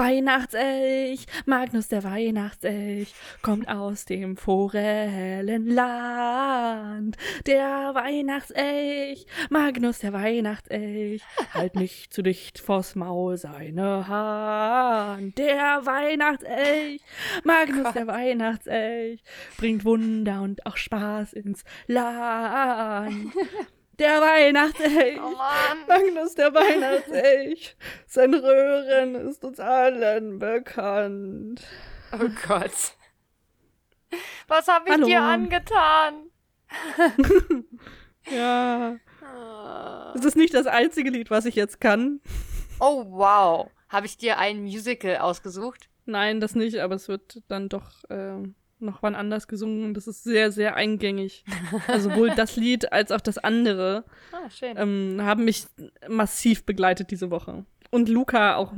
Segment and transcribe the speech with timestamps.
[0.00, 3.12] Weihnachtselch, Magnus der Weihnachtselch,
[3.42, 7.18] kommt aus dem Forellenland.
[7.46, 11.20] Der Weihnachtselch, Magnus der Weihnachtselch,
[11.52, 15.36] halt nicht zu dicht vors Maul seine Hand.
[15.36, 17.02] Der Weihnachtselch,
[17.44, 17.96] Magnus Gott.
[17.96, 19.22] der Weihnachtselch,
[19.58, 23.34] bringt Wunder und auch Spaß ins Land.
[24.00, 25.20] Der Weihnachtselch.
[25.22, 25.36] Oh
[25.86, 27.76] Magnus, der Weihnachtselch.
[28.06, 31.62] Sein Röhren ist uns allen bekannt.
[32.10, 32.94] Oh Gott.
[34.48, 35.06] Was habe ich Hallo.
[35.06, 36.30] dir angetan?
[38.30, 38.96] ja.
[39.22, 40.14] Ah.
[40.16, 42.22] Es ist nicht das einzige Lied, was ich jetzt kann.
[42.80, 43.70] Oh, wow.
[43.90, 45.90] Habe ich dir ein Musical ausgesucht?
[46.06, 48.38] Nein, das nicht, aber es wird dann doch äh,
[48.80, 49.94] noch wann anders gesungen.
[49.94, 51.44] Das ist sehr, sehr eingängig.
[51.86, 55.66] Also sowohl das Lied als auch das andere ah, ähm, haben mich
[56.08, 57.64] massiv begleitet diese Woche.
[57.90, 58.72] Und Luca auch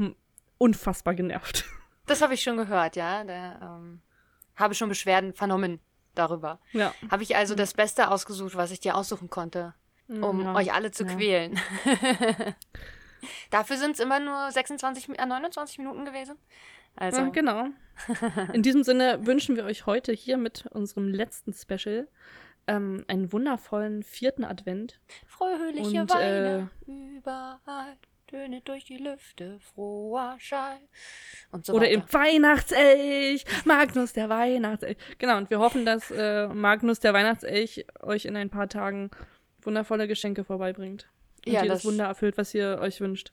[0.59, 1.65] unfassbar genervt.
[2.05, 3.23] Das habe ich schon gehört, ja.
[3.23, 4.01] Da ähm,
[4.57, 5.79] habe schon Beschwerden vernommen
[6.17, 6.59] darüber.
[6.73, 6.93] Ja.
[7.09, 9.73] Habe ich also das Beste ausgesucht, was ich dir aussuchen konnte,
[10.09, 10.55] um ja.
[10.57, 11.15] euch alle zu ja.
[11.15, 11.61] quälen.
[13.51, 16.37] Dafür sind es immer nur 26, äh, 29 Minuten gewesen.
[16.97, 17.23] Also.
[17.23, 17.67] Ja, genau.
[18.53, 22.09] In diesem Sinne wünschen wir euch heute hier mit unserem letzten Special
[22.67, 25.01] ähm, einen wundervollen vierten Advent.
[25.27, 27.97] Fröhliche und, Weine äh, überall.
[28.33, 30.79] Töne durch die Lüfte, froher Schall.
[31.51, 31.93] Und so Oder weiter.
[31.93, 34.97] im Weihnachtselch, Magnus der Weihnachtselch.
[35.19, 39.11] Genau, und wir hoffen, dass äh, Magnus der Weihnachtselch euch in ein paar Tagen
[39.61, 41.11] wundervolle Geschenke vorbeibringt.
[41.45, 43.33] Und ja, jedes Wunder erfüllt, was ihr euch wünscht.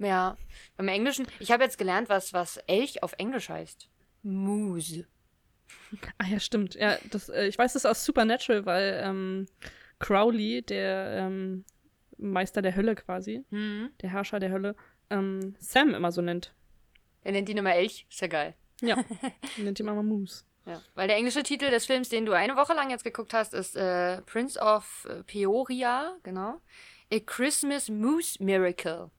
[0.00, 0.38] Ja,
[0.76, 1.26] beim Englischen.
[1.38, 3.88] Ich habe jetzt gelernt, was, was Elch auf Englisch heißt.
[4.22, 5.06] Moose.
[6.18, 6.74] Ah ja, stimmt.
[6.74, 9.46] Ja, das, äh, ich weiß das aus Supernatural, weil ähm,
[9.98, 11.64] Crowley, der ähm,
[12.16, 13.90] Meister der Hölle quasi, mhm.
[14.00, 14.74] der Herrscher der Hölle,
[15.10, 16.54] ähm, Sam immer so nennt.
[17.22, 18.06] Er nennt ihn immer Elch.
[18.08, 18.54] Ist ja geil.
[18.80, 18.96] Ja,
[19.58, 20.44] er nennt ihn immer Moose.
[20.64, 23.52] Ja, weil der englische Titel des Films, den du eine Woche lang jetzt geguckt hast,
[23.52, 26.60] ist äh, Prince of Peoria, genau.
[27.12, 29.10] A Christmas Moose Miracle.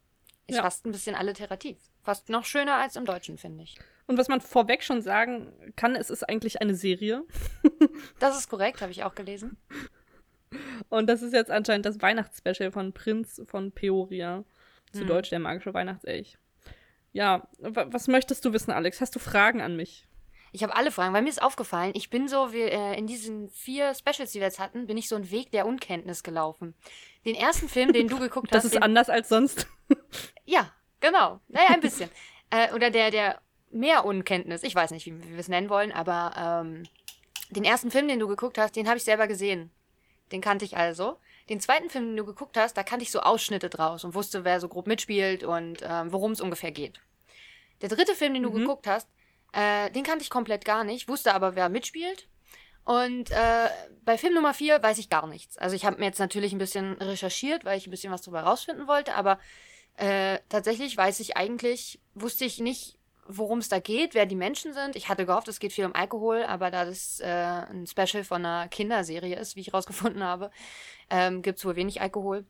[0.52, 0.64] Ist ja.
[0.64, 1.78] fast ein bisschen alliterativ.
[2.04, 3.78] Fast noch schöner als im Deutschen, finde ich.
[4.06, 7.24] Und was man vorweg schon sagen kann, es ist eigentlich eine Serie.
[8.20, 9.56] das ist korrekt, habe ich auch gelesen.
[10.90, 14.44] Und das ist jetzt anscheinend das Weihnachtsspecial von Prinz von Peoria.
[14.92, 15.08] Zu hm.
[15.08, 16.38] Deutsch der magische Weihnachtselch.
[17.14, 19.00] Ja, was möchtest du wissen, Alex?
[19.00, 20.06] Hast du Fragen an mich?
[20.52, 23.50] Ich habe alle Fragen, weil mir ist aufgefallen, ich bin so, wie, äh, in diesen
[23.52, 26.76] vier Specials, die wir jetzt hatten, bin ich so einen Weg der Unkenntnis gelaufen.
[27.26, 28.72] Den ersten Film, den du geguckt das hast.
[28.72, 29.68] Das ist anders als sonst.
[30.46, 31.40] ja, genau.
[31.48, 32.10] Naja, ein bisschen.
[32.50, 34.64] äh, oder der, der mehr Unkenntnis.
[34.64, 36.84] Ich weiß nicht, wie, wie wir es nennen wollen, aber ähm,
[37.50, 39.72] den ersten Film, den du geguckt hast, den habe ich selber gesehen.
[40.32, 41.18] Den kannte ich also.
[41.50, 44.44] Den zweiten Film, den du geguckt hast, da kannte ich so Ausschnitte draus und wusste,
[44.44, 47.02] wer so grob mitspielt und ähm, worum es ungefähr geht.
[47.82, 48.60] Der dritte Film, den du mhm.
[48.60, 49.10] geguckt hast,
[49.54, 52.28] äh, den kannte ich komplett gar nicht, wusste aber, wer mitspielt
[52.84, 53.70] und äh,
[54.04, 55.58] bei Film Nummer 4 weiß ich gar nichts.
[55.58, 58.42] Also ich habe mir jetzt natürlich ein bisschen recherchiert, weil ich ein bisschen was darüber
[58.42, 59.40] rausfinden wollte, aber
[59.98, 62.98] äh, tatsächlich weiß ich eigentlich, wusste ich nicht,
[63.28, 64.96] worum es da geht, wer die Menschen sind.
[64.96, 68.46] Ich hatte gehofft, es geht viel um Alkohol, aber da das äh, ein Special von
[68.46, 70.52] einer Kinderserie ist, wie ich rausgefunden habe,
[71.10, 72.46] ähm, gibt es wohl wenig Alkohol.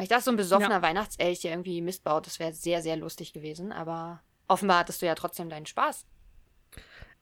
[0.00, 0.82] Ich dachte, so ein besoffener ja.
[0.82, 5.06] Weihnachtselch, der irgendwie Mist baut, das wäre sehr, sehr lustig gewesen, aber offenbar hattest du
[5.06, 6.04] ja trotzdem deinen Spaß.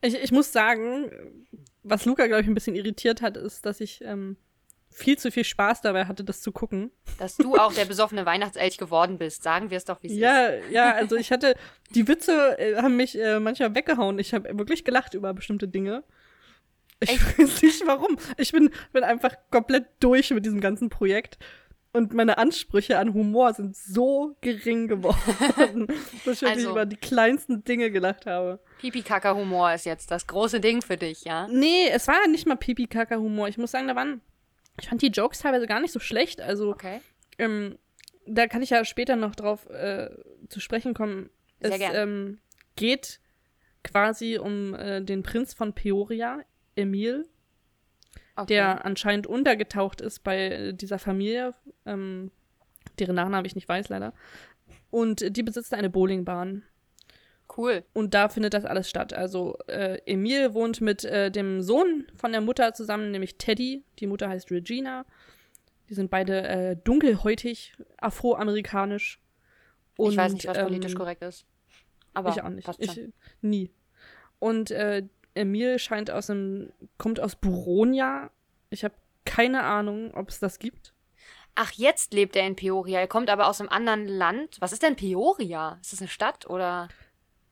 [0.00, 1.46] Ich, ich muss sagen,
[1.82, 4.36] was Luca, glaube ich, ein bisschen irritiert hat, ist, dass ich ähm,
[4.90, 6.90] viel zu viel Spaß dabei hatte, das zu gucken.
[7.18, 9.42] Dass du auch der besoffene Weihnachtselch geworden bist.
[9.42, 10.70] Sagen wir es doch, wie es ja, ist.
[10.70, 11.54] Ja, ja, also ich hatte,
[11.90, 14.18] die Witze äh, haben mich äh, manchmal weggehauen.
[14.18, 16.04] Ich habe wirklich gelacht über bestimmte Dinge.
[17.00, 17.38] Ich Echt?
[17.38, 18.16] weiß nicht warum.
[18.36, 21.38] Ich bin, bin einfach komplett durch mit diesem ganzen Projekt
[21.92, 25.86] und meine Ansprüche an Humor sind so gering geworden,
[26.24, 28.60] dass ich also, über die kleinsten Dinge gelacht habe.
[28.80, 31.46] Pipi-Kaka-Humor ist jetzt das große Ding für dich, ja?
[31.48, 33.48] Nee, es war nicht mal Pipi-Kaka-Humor.
[33.48, 34.22] Ich muss sagen, da waren,
[34.80, 36.40] ich fand die Jokes teilweise gar nicht so schlecht.
[36.40, 37.00] Also, okay.
[37.38, 37.78] ähm,
[38.26, 40.08] da kann ich ja später noch drauf äh,
[40.48, 41.28] zu sprechen kommen.
[41.60, 42.38] Sehr es ähm,
[42.74, 43.20] geht
[43.84, 46.40] quasi um äh, den Prinz von Peoria,
[46.74, 47.28] Emil,
[48.36, 48.54] okay.
[48.54, 51.54] der anscheinend untergetaucht ist bei dieser Familie,
[51.86, 52.30] ähm,
[52.98, 54.12] deren Nachname ich nicht weiß leider.
[54.90, 56.62] Und die besitzt eine Bowlingbahn.
[57.56, 57.84] Cool.
[57.92, 59.12] Und da findet das alles statt.
[59.12, 63.84] Also äh, Emil wohnt mit äh, dem Sohn von der Mutter zusammen, nämlich Teddy.
[63.98, 65.04] Die Mutter heißt Regina.
[65.88, 69.20] Die sind beide äh, dunkelhäutig, afroamerikanisch.
[69.96, 71.44] Und, ich weiß nicht, was ähm, politisch korrekt ist.
[72.14, 72.68] Aber ich auch nicht.
[72.78, 73.00] Ich,
[73.42, 73.70] nie.
[74.38, 78.30] Und äh, Emil scheint aus dem, kommt aus Buronia.
[78.70, 78.94] Ich habe
[79.24, 80.92] keine Ahnung, ob es das gibt.
[81.54, 83.00] Ach, jetzt lebt er in Peoria.
[83.00, 84.56] Er kommt aber aus einem anderen Land.
[84.60, 85.78] Was ist denn Peoria?
[85.82, 86.88] Ist das eine Stadt oder?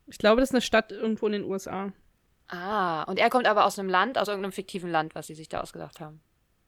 [0.07, 1.93] Ich glaube, das ist eine Stadt irgendwo in den USA.
[2.49, 5.49] Ah, und er kommt aber aus einem Land, aus irgendeinem fiktiven Land, was sie sich
[5.49, 6.21] da ausgedacht haben.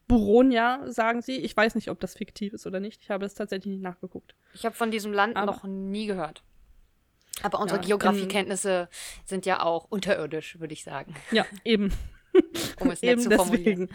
[0.07, 1.37] Buronia, sagen sie.
[1.37, 3.01] Ich weiß nicht, ob das fiktiv ist oder nicht.
[3.01, 4.35] Ich habe es tatsächlich nicht nachgeguckt.
[4.53, 6.43] Ich habe von diesem Land Aber- noch nie gehört.
[7.41, 8.89] Aber unsere Ja, Geografiekenntnisse
[9.25, 11.91] sind ja auch unterirdisch, würde ich sagen, Ja, eben.
[12.79, 13.89] um es nett Eben zu formulieren.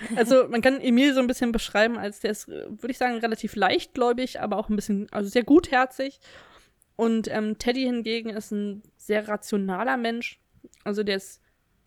[0.00, 0.16] deswegen.
[0.16, 3.54] Also man kann Emil so ein bisschen beschreiben, als der ist, würde ich sagen, relativ
[3.56, 6.18] leichtgläubig, aber auch ein bisschen, also sehr gutherzig.
[6.96, 10.40] Und ähm, Teddy hingegen ist ein sehr rationaler Mensch.
[10.84, 11.40] Also der ist,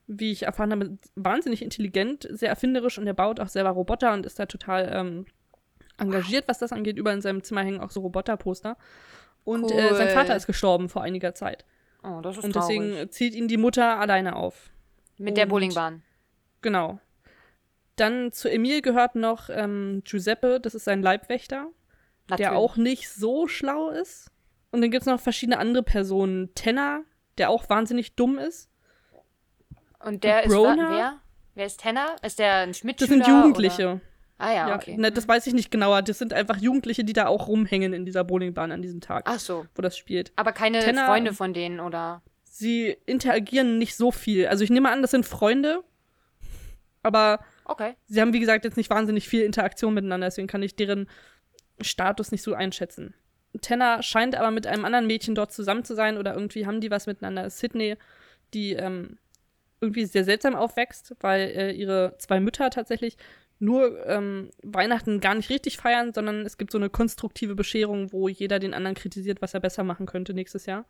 [0.07, 4.25] wie ich erfahren habe, wahnsinnig intelligent, sehr erfinderisch und der baut auch selber Roboter und
[4.25, 5.25] ist da total ähm,
[5.97, 6.97] engagiert, was das angeht.
[6.97, 8.77] Überall in seinem Zimmer hängen auch so Roboterposter.
[9.47, 10.13] Und äh, sein Cool.
[10.13, 11.65] Vater ist gestorben vor einiger Zeit.
[12.03, 12.77] Oh, das ist Und traurig.
[12.79, 14.69] deswegen zieht ihn die Mutter alleine auf.
[15.17, 16.03] Mit der und- Bowlingbahn.
[16.61, 16.99] Genau.
[17.95, 21.67] Dann zu Emil gehört noch ähm, Giuseppe, das ist sein Leibwächter,
[22.27, 22.37] Natürlich.
[22.49, 24.31] der auch nicht so schlau ist.
[24.71, 26.53] Und dann gibt es noch verschiedene andere Personen.
[26.53, 27.01] Tenner,
[27.37, 28.69] der auch wahnsinnig dumm ist.
[30.03, 30.89] Und der ist wa- Brona?
[30.91, 31.19] wer?
[31.55, 32.15] Wer ist Tenner?
[32.21, 33.09] Ist der ein Das Schmidtschüler?
[33.09, 33.87] sind Jugendliche.
[33.93, 34.01] Oder?
[34.39, 34.97] Ah ja, Ja, okay.
[34.97, 36.01] ne, das weiß ich nicht genauer.
[36.03, 39.39] Das sind einfach Jugendliche, die da auch rumhängen in dieser Bowlingbahn an diesem Tag, Ach
[39.39, 39.65] so.
[39.75, 40.31] wo das spielt.
[40.35, 42.21] Aber keine Tenner- Freunde von denen, oder?
[42.43, 44.47] Sie interagieren nicht so viel.
[44.47, 45.83] Also ich nehme an, das sind Freunde.
[47.03, 47.95] Aber Okay.
[48.07, 51.07] sie haben, wie gesagt, jetzt nicht wahnsinnig viel Interaktion miteinander, deswegen kann ich deren
[51.81, 53.13] Status nicht so einschätzen.
[53.61, 56.91] Tenner scheint aber mit einem anderen Mädchen dort zusammen zu sein oder irgendwie haben die
[56.91, 57.49] was miteinander.
[57.49, 57.95] Sydney,
[58.53, 59.17] die ähm,
[59.81, 63.17] irgendwie sehr seltsam aufwächst, weil äh, ihre zwei Mütter tatsächlich
[63.59, 68.27] nur ähm, Weihnachten gar nicht richtig feiern, sondern es gibt so eine konstruktive Bescherung, wo
[68.27, 70.85] jeder den anderen kritisiert, was er besser machen könnte nächstes Jahr.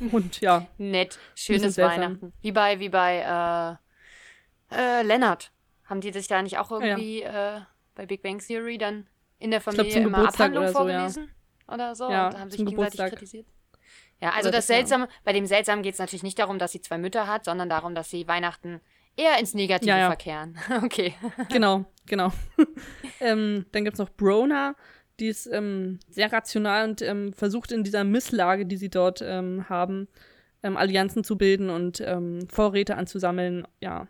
[0.12, 1.18] Und ja, Nett.
[1.34, 1.76] Schönes.
[1.76, 2.32] Weihnachten.
[2.40, 3.78] Wie bei, wie bei,
[4.70, 5.52] äh, äh, Lennart.
[5.84, 7.60] Haben die sich da nicht auch irgendwie, äh,
[7.94, 9.06] bei Big Bang Theory dann
[9.38, 10.98] in der Familie zum immer Geburtstag Abhandlung oder so, ja.
[10.98, 11.30] vorgelesen?
[11.68, 12.10] Oder so?
[12.10, 13.10] Ja, und haben sich gegenseitig Geburtstag.
[13.10, 13.46] kritisiert?
[14.20, 14.76] Ja, also das das, ja.
[14.76, 17.68] Seltsame, bei dem Seltsamen geht es natürlich nicht darum, dass sie zwei Mütter hat, sondern
[17.68, 18.80] darum, dass sie Weihnachten
[19.16, 20.06] eher ins Negative Ja, ja.
[20.08, 20.58] verkehren.
[20.84, 21.14] okay.
[21.50, 22.32] Genau, genau.
[23.20, 24.74] ähm, dann gibt es noch Brona,
[25.18, 29.68] die ist ähm, sehr rational und ähm, versucht in dieser Misslage, die sie dort ähm,
[29.68, 30.08] haben,
[30.62, 33.66] ähm, Allianzen zu bilden und ähm, Vorräte anzusammeln.
[33.80, 34.08] Ja.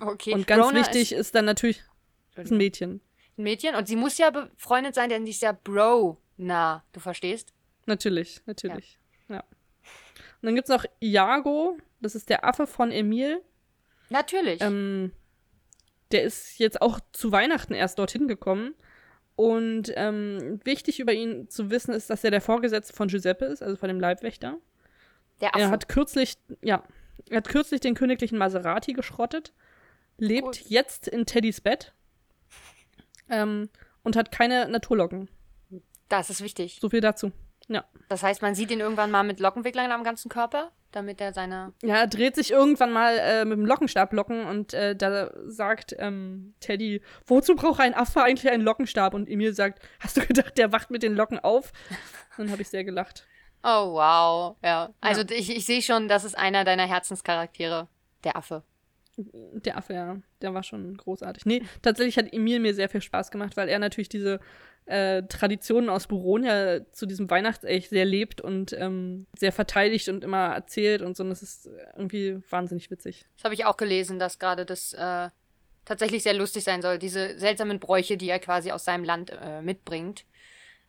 [0.00, 0.34] Okay.
[0.34, 1.82] Und ganz Brona wichtig ist, dann natürlich
[2.36, 2.96] ist ein Mädchen.
[2.96, 6.18] Ist ein Mädchen und sie muss ja befreundet sein, denn sie ist ja Bro.
[6.36, 7.52] Na, du verstehst?
[7.86, 8.98] Natürlich, natürlich.
[9.28, 9.40] Ja.
[9.40, 13.40] Und dann gibt es noch Iago, das ist der Affe von Emil.
[14.12, 14.60] Natürlich.
[14.60, 15.12] Ähm,
[16.12, 18.74] der ist jetzt auch zu Weihnachten erst dorthin gekommen.
[19.34, 23.62] Und ähm, wichtig über ihn zu wissen ist, dass er der Vorgesetzte von Giuseppe ist,
[23.62, 24.58] also von dem Leibwächter.
[25.40, 25.64] der Affe.
[25.64, 26.82] Er hat kürzlich, ja,
[27.30, 29.52] er hat kürzlich den königlichen Maserati geschrottet,
[30.18, 30.54] lebt Cool.
[30.68, 31.94] jetzt in Teddys Bett
[33.30, 33.70] ähm,
[34.04, 35.28] und hat keine Naturlocken.
[36.10, 36.78] das ist wichtig.
[36.80, 37.32] So viel dazu.
[37.68, 37.84] Ja.
[38.08, 41.72] Das heißt, man sieht ihn irgendwann mal mit Lockenwicklern am ganzen Körper, damit er seine.
[41.82, 45.94] Ja, er dreht sich irgendwann mal äh, mit dem Lockenstab locken und äh, da sagt
[45.98, 49.14] ähm, Teddy, wozu braucht ein Affe eigentlich einen Lockenstab?
[49.14, 51.72] Und Emil sagt, hast du gedacht, der wacht mit den Locken auf?
[52.36, 53.26] Dann habe ich sehr gelacht.
[53.62, 54.56] Oh, wow.
[54.62, 54.92] Ja.
[55.00, 57.88] Also ich, ich sehe schon, das ist einer deiner Herzenscharaktere.
[58.24, 58.62] Der Affe.
[59.16, 61.44] Der Affe, ja, der war schon großartig.
[61.44, 64.40] Nee, tatsächlich hat Emil mir sehr viel Spaß gemacht, weil er natürlich diese
[64.86, 70.54] äh, Traditionen aus Buronia zu diesem Weihnachtselch sehr lebt und ähm, sehr verteidigt und immer
[70.54, 71.22] erzählt und so.
[71.22, 73.24] Und das ist irgendwie wahnsinnig witzig.
[73.36, 75.30] Das habe ich auch gelesen, dass gerade das äh,
[75.84, 76.98] tatsächlich sehr lustig sein soll.
[76.98, 80.24] Diese seltsamen Bräuche, die er quasi aus seinem Land äh, mitbringt.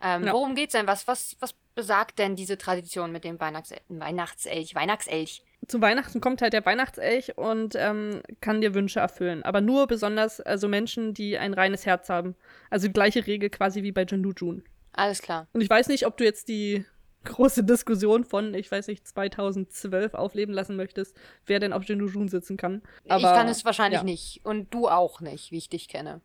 [0.01, 0.33] Ähm, Ja.
[0.33, 0.87] Worum geht's denn?
[0.87, 4.75] Was, was, was besagt denn diese Tradition mit dem Weihnachts Weihnachtselch?
[4.75, 5.43] Weihnachtselch.
[5.67, 9.43] Zu Weihnachten kommt halt der Weihnachtselch und ähm, kann dir Wünsche erfüllen.
[9.43, 12.35] Aber nur besonders also Menschen, die ein reines Herz haben.
[12.69, 14.63] Also die gleiche Regel quasi wie bei Jindu Jun.
[14.93, 15.47] Alles klar.
[15.53, 16.85] Und ich weiß nicht, ob du jetzt die
[17.23, 21.15] große Diskussion von, ich weiß nicht, 2012 aufleben lassen möchtest,
[21.45, 22.81] wer denn auf Jindu Jun sitzen kann.
[23.07, 24.03] Aber, ich kann es wahrscheinlich ja.
[24.03, 24.41] nicht.
[24.43, 26.21] Und du auch nicht, wie ich dich kenne.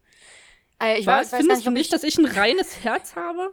[0.83, 1.19] Äh, ich Was?
[1.27, 3.53] weiß, weiß Findest nicht, du nicht, ich, dass ich ein reines Herz habe?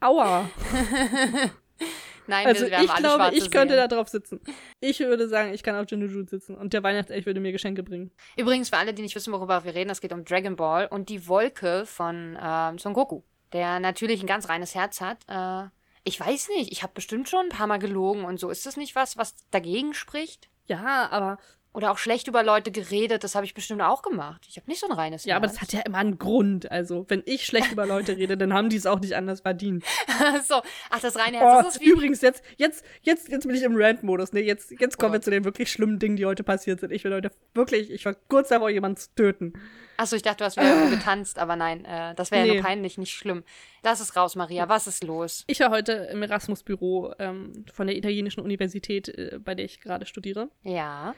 [0.00, 0.48] Aua.
[2.26, 3.88] Nein, Also wir, wir ich glaube, ich könnte da Seelen.
[3.90, 4.40] drauf sitzen.
[4.80, 7.82] Ich würde sagen, ich kann auf Jindu Jun sitzen und der Weihnachtselch würde mir Geschenke
[7.82, 8.10] bringen.
[8.36, 11.08] Übrigens, für alle, die nicht wissen, worüber wir reden, es geht um Dragon Ball und
[11.08, 15.18] die Wolke von ähm, Son Goku, der natürlich ein ganz reines Herz hat.
[15.28, 15.68] Äh,
[16.04, 18.48] ich weiß nicht, ich habe bestimmt schon ein paar Mal gelogen und so.
[18.50, 20.48] Ist das nicht was, was dagegen spricht?
[20.66, 21.38] Ja, aber
[21.76, 24.46] Oder auch schlecht über Leute geredet, das habe ich bestimmt auch gemacht.
[24.48, 26.70] Ich habe nicht so ein reines Ja, aber das hat ja immer einen Grund.
[26.70, 29.84] Also, wenn ich schlecht über Leute rede, dann haben die es auch nicht anders verdient.
[30.48, 31.90] so, ach, das reine Oh, Herz, das ist wie.
[31.90, 34.32] übrigens, jetzt, jetzt, jetzt, jetzt bin ich im Rant-Modus.
[34.32, 34.40] Ne?
[34.40, 35.22] Jetzt, jetzt kommen wir Oh.
[35.22, 36.92] zu den wirklich schlimmen Dingen, die heute passiert sind.
[36.92, 39.52] Ich will heute wirklich, ich war kurz davor, jemanden zu töten.
[39.98, 42.58] Achso, ich dachte, du hast wieder getanzt, aber nein, äh, das wäre ja Nee.
[42.60, 43.44] nur peinlich, nicht schlimm.
[43.82, 45.44] Lass es raus, Maria, was ist los?
[45.46, 50.06] Ich war heute im Erasmus-Büro ähm, von der italienischen Universität, äh, bei der ich gerade
[50.06, 50.48] studiere.
[50.62, 51.14] Ja.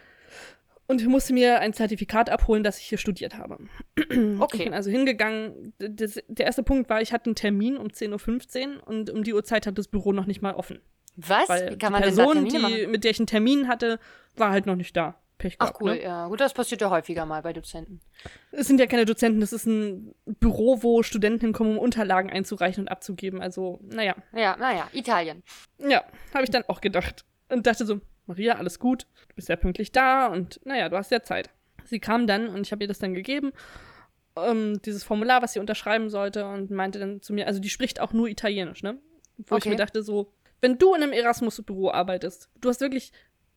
[0.87, 3.59] Und ich musste mir ein Zertifikat abholen, dass ich hier studiert habe.
[3.97, 4.71] Ich bin Okay.
[4.71, 5.75] also hingegangen.
[5.79, 9.35] Das, der erste Punkt war, ich hatte einen Termin um 10.15 Uhr und um die
[9.35, 10.81] Uhrzeit hat das Büro noch nicht mal offen.
[11.17, 11.49] Was?
[11.49, 13.99] Weil Wie kann die man denn da Person, die, mit der ich einen Termin hatte,
[14.37, 15.21] war halt noch nicht da.
[15.37, 16.03] Pech Ach gehabt, cool, Ne?
[16.03, 16.27] ja.
[16.29, 18.01] Gut, das passiert ja häufiger mal bei Dozenten.
[18.51, 22.85] Es sind ja keine Dozenten, das ist ein Büro, wo Studenten hinkommen, um Unterlagen einzureichen
[22.85, 23.41] und abzugeben.
[23.41, 24.17] Also, naja.
[24.33, 25.43] Ja, naja, Italien.
[25.79, 26.03] Ja,
[26.35, 27.25] habe ich dann auch gedacht.
[27.51, 31.11] Und dachte so, Maria, alles gut, du bist ja pünktlich da und naja, du hast
[31.11, 31.51] ja Zeit.
[31.85, 33.53] Sie kam dann und ich habe ihr das dann gegeben,
[34.37, 38.01] ähm, dieses Formular, was sie unterschreiben sollte und meinte dann zu mir, also die spricht
[38.01, 38.99] auch nur Italienisch, ne?
[39.39, 39.71] Wo ich Okay.
[39.71, 43.13] mir dachte so, wenn du in einem Erasmus-Büro arbeitest, du hast wirklich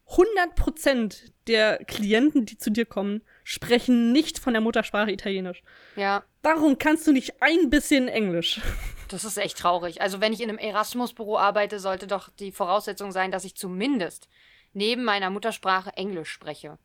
[0.07, 5.63] 100% der Klienten, die zu dir kommen, sprechen nicht von der Muttersprache Italienisch.
[5.95, 8.61] Ja, Warum kannst du nicht ein bisschen Englisch?
[9.09, 10.01] das ist echt traurig.
[10.01, 14.27] Also, wenn ich in einem Erasmus-Büro arbeite, sollte doch die Voraussetzung sein, dass ich zumindest
[14.73, 16.77] neben meiner Muttersprache Englisch spreche.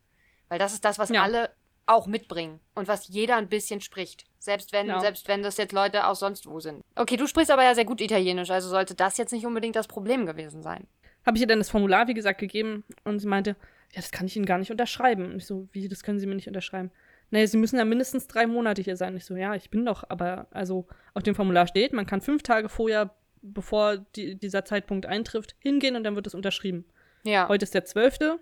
[0.48, 1.22] Weil das ist das, was Ja.
[1.22, 1.50] alle
[1.86, 4.24] auch mitbringen und was jeder ein bisschen spricht.
[4.38, 5.00] Selbst wenn, Ja.
[5.00, 6.82] selbst wenn das jetzt Leute aus sonst wo sind.
[6.96, 9.86] Okay, du sprichst aber ja sehr gut Italienisch, also sollte das jetzt nicht unbedingt das
[9.86, 10.86] Problem gewesen sein.
[11.24, 13.50] Habe ich ihr dann das Formular, wie gesagt, gegeben und sie meinte,
[13.92, 15.26] ja, das kann ich Ihnen gar nicht unterschreiben.
[15.32, 16.90] Und ich so, wie, das können Sie mir nicht unterschreiben?
[17.30, 19.16] Naja, Sie müssen ja mindestens drei Monate hier sein.
[19.16, 22.42] Ich so, ja, ich bin doch, aber also auf dem Formular steht, man kann fünf
[22.42, 26.84] Tage vorher, bevor die, dieser Zeitpunkt eintrifft, hingehen und dann wird es unterschrieben.
[27.26, 27.48] Ja.
[27.48, 28.38] Heute ist der 12.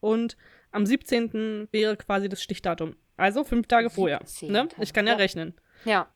[0.00, 0.36] und
[0.70, 1.68] am 17.
[1.72, 2.96] wäre quasi das Stichdatum.
[3.16, 4.18] Also fünf Tage vorher.
[4.20, 4.26] Ne?
[4.26, 4.68] 17..
[4.80, 5.18] Ich kann ja, Ja.
[5.18, 5.54] rechnen.
[5.84, 6.08] Ja.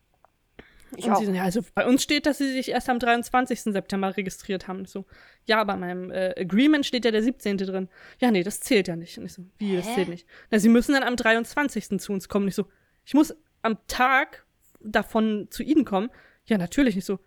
[0.96, 1.18] Ich und auch.
[1.18, 3.60] sie so, ja, also bei uns steht, dass sie sich erst am 23.
[3.60, 4.82] September registriert haben.
[4.84, 5.04] Ich so,
[5.44, 7.58] ja, aber in meinem äh, Agreement steht ja der 17.
[7.58, 7.88] drin.
[8.20, 9.18] Ja, nee, das zählt ja nicht.
[9.18, 9.94] Und ich so, wie, das Hä?
[9.96, 10.26] zählt nicht.
[10.50, 12.00] Na, sie müssen dann am 23.
[12.00, 12.44] zu uns kommen.
[12.44, 12.66] Und ich so,
[13.04, 14.46] ich muss am Tag
[14.80, 16.10] davon zu ihnen kommen.
[16.46, 17.18] Ja, natürlich nicht so.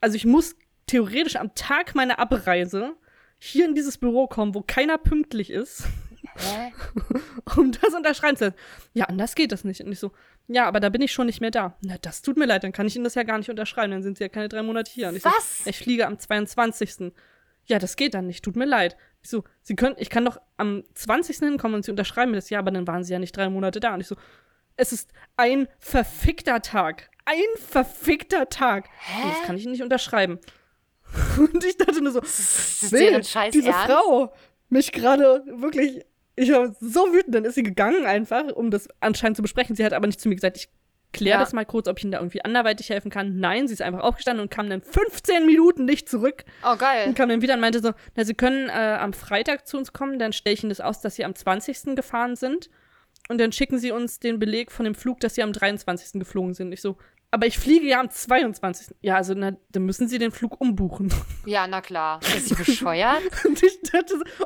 [0.00, 2.94] Also ich muss theoretisch am Tag meiner Abreise
[3.40, 5.84] hier in dieses Büro kommen, wo keiner pünktlich ist,
[6.36, 6.72] Hä?
[7.56, 8.56] um das unterschreiben zu lassen.
[8.92, 9.80] Ja, anders geht das nicht.
[9.80, 10.12] Und ich so,
[10.46, 11.76] ja, aber da bin ich schon nicht mehr da.
[11.80, 13.90] Na, das tut mir leid, dann kann ich Ihnen das ja gar nicht unterschreiben.
[13.90, 15.08] Dann sind Sie ja keine drei Monate hier.
[15.08, 15.64] Und ich Was?
[15.64, 17.12] So, ich fliege am 22.
[17.64, 18.96] Ja, das geht dann nicht, tut mir leid.
[19.22, 21.38] Ich so, Sie können, ich kann doch am 20.
[21.38, 22.50] hinkommen und Sie unterschreiben mir das.
[22.50, 23.94] Ja, aber dann waren Sie ja nicht drei Monate da.
[23.94, 24.16] Und ich so,
[24.76, 27.10] es ist ein verfickter Tag.
[27.24, 28.88] Ein verfickter Tag.
[29.22, 30.38] Und das kann ich Ihnen nicht unterschreiben.
[31.38, 33.86] Und ich dachte nur so, Das Scheiß diese Ernst?
[33.92, 34.32] Frau
[34.68, 36.04] mich gerade wirklich.
[36.36, 39.76] Ich war so wütend, dann ist sie gegangen einfach, um das anscheinend zu besprechen.
[39.76, 40.68] Sie hat aber nicht zu mir gesagt, ich
[41.12, 41.40] kläre Ja.
[41.40, 43.40] das mal kurz, ob ich Ihnen da irgendwie anderweitig helfen kann.
[43.40, 47.08] Nein, sie ist einfach aufgestanden und kam dann 15 Minuten nicht zurück Oh, geil.
[47.08, 49.92] und kam dann wieder und meinte so, na, Sie können äh, am Freitag zu uns
[49.92, 51.96] kommen, dann stelle ich Ihnen das aus, dass Sie am 20.
[51.96, 52.70] gefahren sind
[53.28, 56.20] und dann schicken Sie uns den Beleg von dem Flug, dass Sie am 23.
[56.20, 56.72] geflogen sind.
[56.72, 56.96] Ich so,
[57.32, 58.96] aber ich fliege ja am 22.
[59.02, 61.12] Ja, also na, dann müssen Sie den Flug umbuchen.
[61.46, 62.20] Ja, na klar.
[62.36, 63.22] Ist sie bescheuert?
[63.44, 63.78] Und ich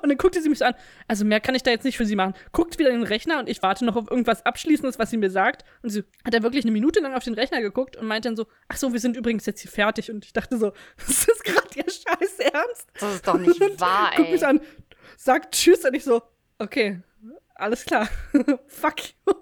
[0.03, 0.75] und dann guckte sie mich so an.
[1.09, 2.35] Also mehr kann ich da jetzt nicht für sie machen.
[2.53, 5.31] Guckt wieder in den Rechner und ich warte noch auf irgendwas Abschließendes, was sie mir
[5.31, 5.65] sagt.
[5.83, 8.37] Und sie hat er wirklich eine Minute lang auf den Rechner geguckt und meint dann
[8.37, 10.11] so, ach so, wir sind übrigens jetzt hier fertig.
[10.11, 10.73] Und ich dachte so,
[11.09, 12.89] ist das gerade ihr Scheiß Ernst?
[13.01, 14.33] Das ist doch nicht wahr, Guckt ey.
[14.33, 14.61] mich an,
[15.17, 16.23] sagt Tschüss und ich so,
[16.59, 17.01] okay,
[17.55, 18.09] alles klar.
[18.67, 19.33] Fuck you.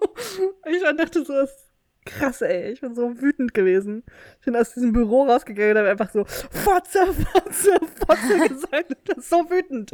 [0.64, 1.71] Und ich dachte so, das ist
[2.04, 2.72] krass, ey.
[2.72, 4.04] Ich bin so wütend gewesen.
[4.40, 8.96] Ich bin aus diesem Büro rausgegangen und habe einfach so, Fotze, Fotze, Fotze gesagt.
[9.06, 9.90] Das ist so wütend.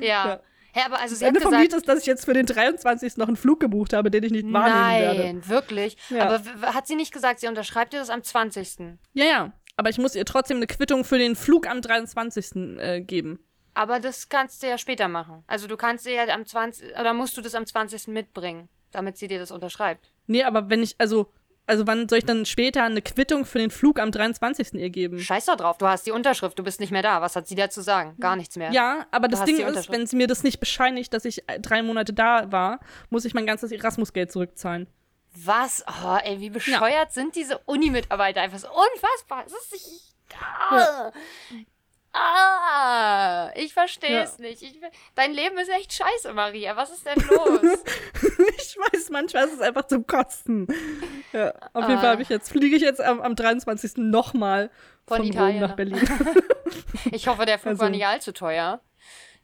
[0.00, 0.28] Ja.
[0.28, 0.40] Ja.
[0.74, 2.46] Hä, aber also sie hat Ende vom gesagt, Lied ist, dass ich jetzt für den
[2.46, 3.16] 23.
[3.16, 5.20] noch einen Flug gebucht habe, den ich nicht wahrnehmen werde.
[5.24, 5.96] nein, wirklich.
[6.10, 6.28] Ja.
[6.28, 8.98] Aber hat sie nicht gesagt, sie unterschreibt dir das am 20.
[9.14, 9.52] Ja, ja.
[9.76, 12.78] Aber ich muss ihr trotzdem eine Quittung für den Flug am 23.
[12.78, 13.38] Äh, geben.
[13.74, 15.44] Aber das kannst du ja später machen.
[15.46, 16.98] Also du kannst dir ja am 20.
[16.98, 18.08] oder musst du das am 20.
[18.08, 20.12] mitbringen, damit sie dir das unterschreibt.
[20.26, 21.32] Nee, aber wenn ich, also,
[21.68, 24.74] also wann soll ich dann später eine Quittung für den Flug am 23.
[24.74, 25.18] ihr geben?
[25.18, 27.20] Scheiß doch drauf, du hast die Unterschrift, du bist nicht mehr da.
[27.20, 28.16] Was hat sie da zu sagen?
[28.18, 28.72] Gar nichts mehr.
[28.72, 31.60] Ja, aber das hast Ding ist, wenn sie mir das nicht bescheinigt, dass ich äh,
[31.60, 34.86] drei Monate da war, muss ich mein ganzes Erasmus-Geld zurückzahlen.
[35.34, 35.84] Was?
[35.86, 38.40] Oh, ey, wie bescheuert sind diese Uni-Mitarbeiter?
[38.40, 39.44] Einfach so unfassbar.
[39.46, 40.14] Es ist nicht.
[40.70, 41.10] Ah,
[42.18, 44.62] ah ich verstehe es nicht.
[44.62, 44.78] Ich,
[45.14, 46.76] dein Leben ist echt scheiße, Maria.
[46.76, 47.60] Was ist denn los?
[48.58, 50.66] ich weiß, manchmal ist es einfach zum Kosten.
[51.32, 52.00] Ja, auf jeden Ah.
[52.00, 53.92] Fall habe ich jetzt, fliege ich jetzt am, am 23.
[53.96, 54.70] nochmal
[55.06, 56.00] Von von, Italien Rom nach nach- Berlin.
[57.12, 58.80] ich hoffe, der Flug Also- war nicht allzu teuer.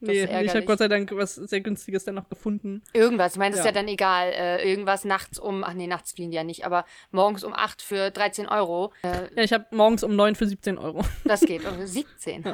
[0.00, 0.64] Nee, nee, ich habe.
[0.64, 2.82] Gott sei Dank was sehr günstiges dann noch gefunden.
[2.92, 3.70] Irgendwas, ich meine, das ist Ja.
[3.70, 4.28] ja dann egal.
[4.32, 7.80] Äh, irgendwas nachts um, ach nee, nachts fliegen die ja nicht, aber morgens um 8
[7.82, 8.92] für 13 Euro.
[9.02, 11.02] Äh, Ja, ich habe morgens um 9 für 17 Euro.
[11.24, 11.62] das geht.
[11.66, 12.44] Oh, 17.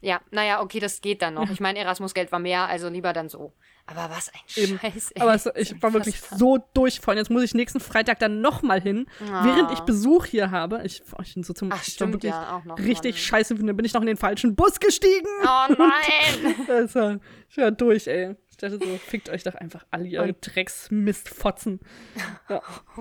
[0.00, 0.20] Ja.
[0.30, 1.50] naja, okay, das geht dann noch.
[1.50, 3.52] Ich meine, Erasmus-Geld war mehr, also lieber dann so.
[3.90, 4.78] Aber was ein Eben.
[4.78, 5.12] Scheiß.
[5.12, 5.22] Ey.
[5.22, 7.16] Aber es, ich war wirklich so durchfallen.
[7.16, 9.84] Jetzt muss ich nächsten Freitag dann nochmal hin, während ich Ah.
[9.84, 10.82] Besuch hier habe.
[10.84, 13.22] Ich, oh, ich bin so zum Ach, stimmt wirklich ja richtig Mann.
[13.22, 13.54] scheiße.
[13.54, 15.26] Dann bin ich noch in den falschen Bus gestiegen.
[15.42, 16.54] Oh nein!
[16.66, 17.18] Das war,
[17.48, 18.36] ich war durch, ey.
[18.50, 21.80] Ich dachte so, fickt euch doch einfach alle, ihr Und- Drecksmistfotzen.
[22.50, 22.60] Ja.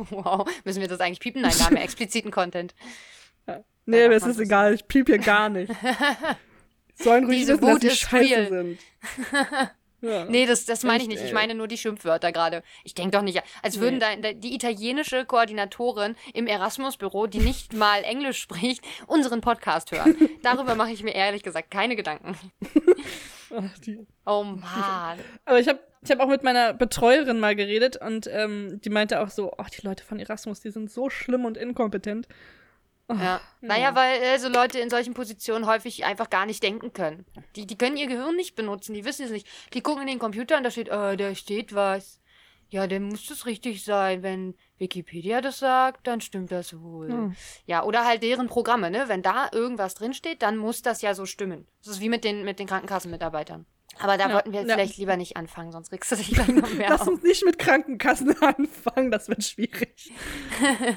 [0.10, 0.50] wow.
[0.64, 1.42] Müssen wir das eigentlich piepen?
[1.42, 2.74] Nein, wir haben ja expliziten Content.
[3.86, 4.74] Nee, Ja, mir ist es egal.
[4.74, 5.72] Ich piep hier gar nicht.
[6.96, 8.80] Sollen ruhig wissen, dass ist scheiße sind.
[10.02, 10.26] Ja.
[10.26, 11.24] Nee, das, das meine ich nicht.
[11.24, 12.64] Ich meine nur die Schimpfwörter gerade.
[12.84, 17.74] Ich denke doch nicht, als würden da, da die italienische Koordinatorin im Erasmus-Büro, die nicht
[17.74, 20.16] mal Englisch spricht, unseren Podcast hören.
[20.44, 22.38] Darüber mache ich mir ehrlich gesagt keine Gedanken.
[23.56, 24.06] Ach, die.
[24.26, 25.20] Oh Mann.
[25.46, 29.20] Aber ich habe ich hab auch mit meiner Betreuerin mal geredet und ähm, die meinte
[29.20, 32.28] auch so, oh, die Leute von Erasmus, die sind so schlimm und inkompetent.
[33.10, 33.40] Ja.
[33.62, 37.26] Naja, weil äh, so Leute in solchen Positionen häufig einfach gar nicht denken können.
[37.56, 39.48] Die, die können ihr Gehirn nicht benutzen, die wissen es nicht.
[39.74, 42.20] Die gucken in den Computer und da steht, äh, da steht was.
[42.70, 44.24] Ja, dann muss das richtig sein.
[44.24, 47.08] Wenn Wikipedia das sagt, dann stimmt das wohl.
[47.10, 47.36] Hm.
[47.66, 49.06] Ja, oder halt deren Programme, ne?
[49.08, 51.66] Wenn da irgendwas drinsteht, dann muss das ja so stimmen.
[51.80, 53.66] Das ist wie mit den, mit den Krankenkassenmitarbeitern.
[54.00, 54.76] Aber da Ja, wollten wir jetzt ja.
[54.76, 57.08] vielleicht lieber nicht anfangen, sonst regst du dich gleich noch mehr Lass auf.
[57.08, 60.12] uns nicht mit Krankenkassen anfangen, das wird schwierig.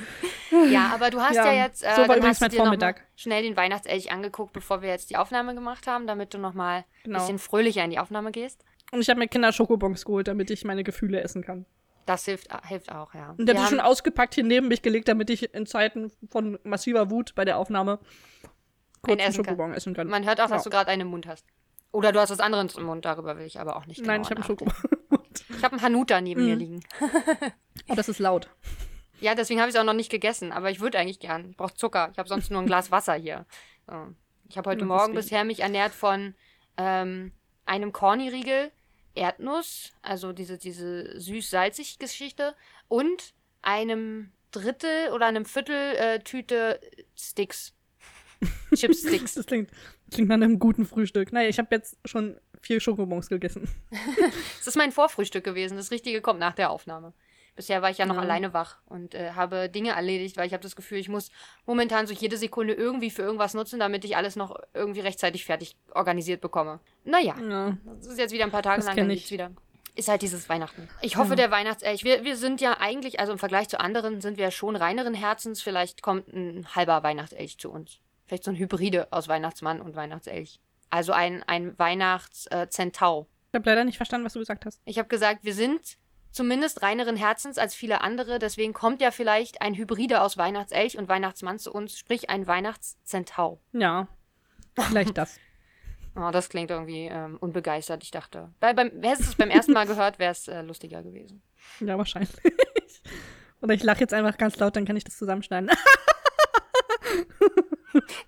[0.71, 3.02] Ja, aber du hast ja, Ja, jetzt äh, so war übrigens mein Vormittag.
[3.16, 6.78] schnell den Weihnachtselch angeguckt, bevor wir jetzt die Aufnahme gemacht haben, damit du noch mal
[6.78, 7.19] ein Genau.
[7.21, 8.64] bisschen fröhlicher in die Aufnahme gehst.
[8.92, 11.66] Und ich habe mir Kinder-Schokobons geholt, damit ich meine Gefühle essen kann.
[12.07, 13.35] Das hilft, hilft auch, ja.
[13.38, 17.11] Und ich haben- schon ausgepackt hier neben mich gelegt, damit ich in Zeiten von massiver
[17.11, 18.00] Wut bei der Aufnahme
[19.02, 19.54] kurz einen essen kann.
[19.54, 20.09] Schokobon essen kann.
[20.09, 20.71] Man hört auch, dass Ja.
[20.71, 21.47] du gerade einen im Mund hast.
[21.92, 24.25] Oder du hast was anderes im Mund, darüber will ich aber auch nicht Nein, genauer
[24.25, 24.45] ich habe einen.
[24.45, 24.75] Schokobon.
[25.57, 26.59] Ich habe einen Hanuta neben mir Mhm.
[26.59, 26.80] liegen.
[27.88, 28.49] oh, das ist laut.
[29.21, 31.50] Ja, deswegen habe ich es auch noch nicht gegessen, aber ich würde eigentlich gern.
[31.50, 32.09] Ich brauche Zucker.
[32.12, 33.47] Ich habe sonst nur ein Glas Wasser hier.
[34.49, 36.35] Ich habe heute Ja, Morgen bisher mich ernährt von
[36.77, 37.33] ähm,
[37.67, 38.71] einem Corny-Riegel,
[39.15, 42.55] Erdnuss, also diese, diese süß-salzig Geschichte,
[42.89, 46.81] und einem Drittel oder einem Viertel äh, Tüte
[47.17, 47.75] Sticks.
[48.75, 49.35] Chips-Sticks.
[49.35, 49.71] Das klingt,
[50.11, 51.33] klingt nach einem guten Frühstück.
[51.33, 53.69] Naja, ich habe jetzt schon vier Schokobons gegessen.
[54.59, 55.77] Das ist mein Vorfrühstück gewesen.
[55.77, 57.15] Das Richtige kommt nach der Aufnahme.
[57.60, 58.23] Bisher war ich ja noch Ja.
[58.23, 61.30] alleine wach und äh, habe Dinge erledigt, weil ich habe das Gefühl, ich muss
[61.66, 65.76] momentan so jede Sekunde irgendwie für irgendwas nutzen, damit ich alles noch irgendwie rechtzeitig fertig
[65.94, 66.80] organisiert bekomme.
[67.04, 67.76] Naja, Ja.
[67.99, 69.50] das ist jetzt wieder ein paar Tage Das lang, dann geht's wieder.
[69.94, 70.88] Ist halt dieses Weihnachten.
[71.02, 71.36] Ich hoffe, Ja.
[71.36, 72.02] der Weihnachtselch.
[72.02, 75.12] Wir, wir sind ja eigentlich, also im Vergleich zu anderen, sind wir ja schon reineren
[75.12, 75.60] Herzens.
[75.60, 77.99] Vielleicht kommt ein halber Weihnachtselch zu uns.
[78.26, 80.60] Vielleicht so ein Hybride aus Weihnachtsmann und Weihnachtselch.
[80.88, 83.26] Also ein, ein Weihnachts-Zentau.
[83.52, 84.80] Ich habe leider nicht verstanden, was du gesagt hast.
[84.86, 85.99] Ich habe gesagt, wir sind
[86.30, 88.38] zumindest reineren Herzens als viele andere.
[88.38, 93.60] Deswegen kommt ja vielleicht ein Hybride aus Weihnachtselch und Weihnachtsmann zu uns, sprich ein Weihnachtszentau.
[93.73, 94.08] Ja.
[94.76, 95.38] Vielleicht das.
[96.16, 98.02] Oh, das klingt irgendwie ähm, unbegeistert.
[98.02, 101.04] Ich dachte, bei, beim, hättest du es beim ersten Mal gehört, wäre es äh, lustiger
[101.04, 101.40] gewesen.
[101.78, 102.34] Ja, wahrscheinlich.
[103.62, 105.71] Oder ich lache jetzt einfach ganz laut, dann kann ich das zusammenschneiden.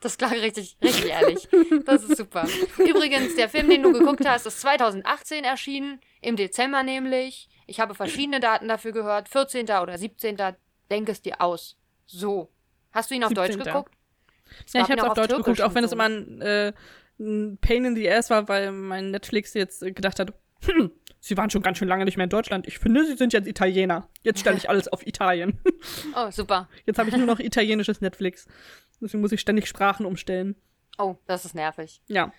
[0.01, 1.49] Das klang richtig, richtig ehrlich.
[1.85, 2.49] Das ist super.
[2.79, 7.49] Übrigens, der Film, den du geguckt hast, ist 2018 erschienen, im Dezember nämlich.
[7.67, 9.29] Ich habe verschiedene Daten dafür gehört.
[9.29, 9.65] 14.
[9.65, 10.37] oder 17.
[10.91, 11.77] Denk es dir aus.
[12.07, 12.51] So.
[12.93, 13.73] Hast du ihn auf Deutsch 17..
[13.73, 13.95] geguckt?
[14.67, 15.97] Es ja, ich habe es auf Deutsch Türkisch geguckt, auch wenn es so.
[15.97, 16.73] immer ein, äh,
[17.19, 21.51] ein Pain in the Ass war, weil mein Netflix jetzt gedacht hat, hm, sie waren
[21.51, 22.67] schon ganz schön lange nicht mehr in Deutschland.
[22.67, 24.09] Ich finde, sie sind jetzt Italiener.
[24.23, 25.61] Jetzt stelle ich alles auf Italien.
[26.15, 26.69] Oh, super.
[26.87, 28.47] Jetzt habe ich nur noch italienisches Netflix.
[29.01, 30.55] Deswegen muss ich ständig Sprachen umstellen.
[30.99, 32.01] Oh, das ist nervig.
[32.07, 32.33] Ja.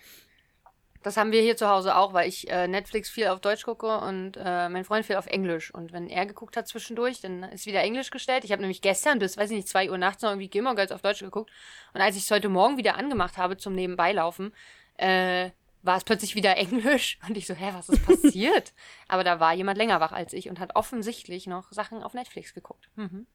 [1.04, 3.98] Das haben wir hier zu Hause auch, weil ich äh, Netflix viel auf Deutsch gucke
[3.98, 5.72] und äh, mein Freund viel auf Englisch.
[5.72, 8.42] Und wenn er geguckt hat zwischendurch, dann ist wieder Englisch gestellt.
[8.42, 10.92] Ich habe nämlich gestern bis, weiß ich nicht, 2 Uhr nachts noch irgendwie Gilmore Girls
[10.92, 11.52] auf Deutsch geguckt.
[11.92, 14.54] Und als ich es heute Morgen wieder angemacht habe zum Nebenbeilaufen,
[14.96, 15.50] äh,
[15.82, 17.18] war es plötzlich wieder Englisch.
[17.28, 18.72] Und ich so, hä, was ist passiert?
[19.06, 22.54] Aber da war jemand länger wach als ich und hat offensichtlich noch Sachen auf Netflix
[22.54, 22.88] geguckt.
[22.96, 23.26] Mhm.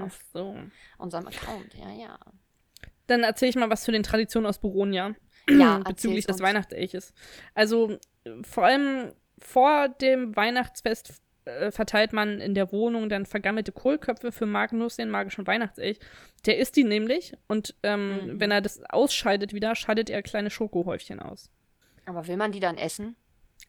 [0.00, 0.56] Ach so.
[0.96, 2.18] Unserem Account, ja, ja.
[3.06, 5.14] Dann erzähle ich mal was zu den Traditionen aus Boronia.
[5.48, 6.40] Ja, bezüglich des.
[6.40, 7.12] Weihnachtselches.
[7.54, 7.98] Also
[8.42, 14.46] vor allem vor dem Weihnachtsfest äh, verteilt man in der Wohnung dann vergammelte Kohlköpfe für
[14.46, 15.98] Magnus, den magischen Weihnachtselch.
[16.46, 18.40] Der isst die nämlich und ähm, Mhm.
[18.40, 21.50] wenn er das ausscheidet wieder, scheidet er kleine Schokohäufchen aus.
[22.04, 23.16] Aber will man die dann essen?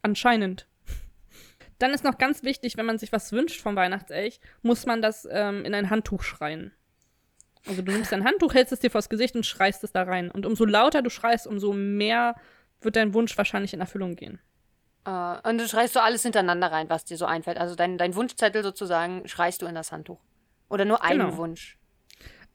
[0.01, 0.65] Anscheinend.
[1.77, 5.27] Dann ist noch ganz wichtig, wenn man sich was wünscht vom Weihnachtselch, muss man das
[5.31, 6.73] ähm, in ein Handtuch schreien.
[7.67, 10.31] Also du nimmst ein Handtuch, hältst es dir vors Gesicht und schreist es da rein.
[10.31, 12.35] Und umso lauter du schreist, umso mehr
[12.81, 14.39] wird dein Wunsch wahrscheinlich in Erfüllung gehen.
[15.05, 17.57] Äh, und du schreist so alles hintereinander rein, was dir so einfällt.
[17.57, 20.19] Also dein, dein Wunschzettel sozusagen schreist du in das Handtuch.
[20.69, 21.37] Oder nur einen Genau.
[21.37, 21.77] Wunsch.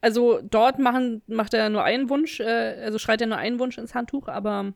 [0.01, 3.77] Also dort machen, macht er nur einen Wunsch, äh, also schreit er nur einen Wunsch
[3.77, 4.73] ins Handtuch, aber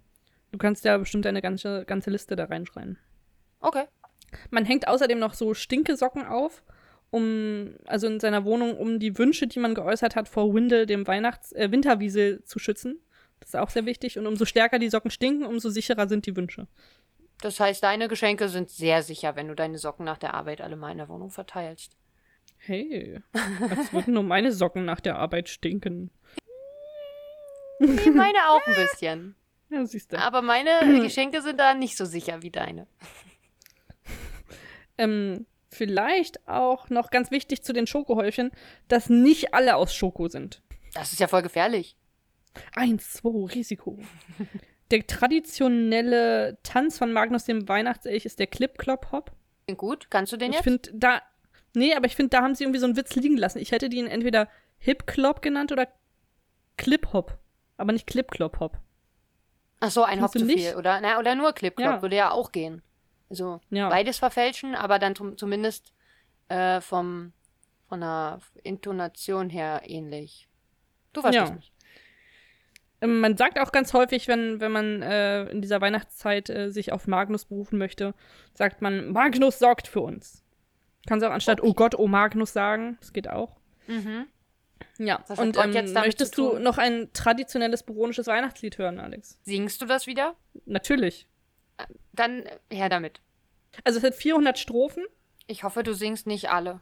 [0.52, 2.98] du kannst ja bestimmt eine ganze, ganze Liste da reinschreien.
[3.60, 3.86] Okay.
[4.50, 6.63] Man hängt außerdem noch so Stinkesocken auf,
[7.12, 11.08] um, also in seiner Wohnung, um die Wünsche, die man geäußert hat, vor Windel, dem
[11.08, 13.00] Weihnachts-, äh, Winterwiesel zu schützen.
[13.39, 14.17] Das ist auch sehr wichtig.
[14.17, 16.67] Und umso stärker die Socken stinken, umso sicherer sind die Wünsche.
[17.41, 20.76] Das heißt, deine Geschenke sind sehr sicher, wenn du deine Socken nach der Arbeit alle
[20.76, 21.95] mal in der Wohnung verteilst.
[22.58, 26.12] Hey, als würden nur meine Socken nach der Arbeit stinken.
[27.80, 29.36] Nee, meine auch ein bisschen.
[29.72, 30.17] Ja, siehst du.
[30.17, 32.88] Aber meine Geschenke sind da nicht so sicher wie deine.
[34.98, 38.51] Ähm, vielleicht auch noch ganz wichtig zu den Schokohäufchen,
[38.88, 40.62] dass nicht alle aus Schoko sind.
[40.93, 41.95] Das ist ja voll gefährlich.
[42.75, 43.99] Eins, zwei, Risiko.
[44.91, 49.32] Der traditionelle Tanz von Magnus dem Weihnachtselch ist der Clip-Clop-Hop.
[49.67, 50.08] Klingt gut.
[50.10, 50.63] Kannst du den Ich jetzt?
[50.63, 51.21] finde, da.
[51.75, 53.60] Nee, aber ich finde, da haben sie irgendwie so einen Witz liegen lassen.
[53.60, 55.88] Ich hätte den entweder Hip-Clop genannt oder
[56.77, 57.38] Clip-Hop.
[57.77, 58.79] Aber nicht Clip-Clop-Hop.
[59.79, 60.60] Ach so, ein Hop zu nicht?
[60.67, 60.99] viel, oder?
[61.01, 62.01] Na, oder nur Clip-Clop Ja.
[62.01, 62.82] würde ja auch gehen.
[63.30, 63.89] Also Ja.
[63.89, 65.94] beides verfälschen, aber dann zum- zumindest
[66.50, 67.32] äh, vom,
[67.88, 70.48] von der Intonation her ähnlich.
[71.13, 71.56] Du verstehst Ja.
[71.56, 71.72] mich.
[73.02, 76.92] Ähm, Man sagt auch ganz häufig, wenn, wenn man äh, in dieser Weihnachtszeit äh, sich
[76.92, 78.13] auf Magnus berufen möchte,
[78.54, 80.44] sagt man, Magnus sorgt für uns.
[81.08, 81.70] Kannst auch anstatt, Okay.
[81.70, 82.98] oh Gott, oh Magnus sagen.
[83.00, 83.56] Das geht auch.
[83.88, 84.26] Mhm.
[84.98, 89.38] Ja, hat und ähm, möchtest du noch ein traditionelles buronisches Weihnachtslied hören, Alex?
[89.44, 90.36] Singst du das wieder?
[90.65, 91.28] Natürlich.
[92.13, 93.22] Dann her damit.
[93.84, 95.06] Also es hat 400 Strophen.
[95.48, 96.82] Ich hoffe, du singst nicht alle.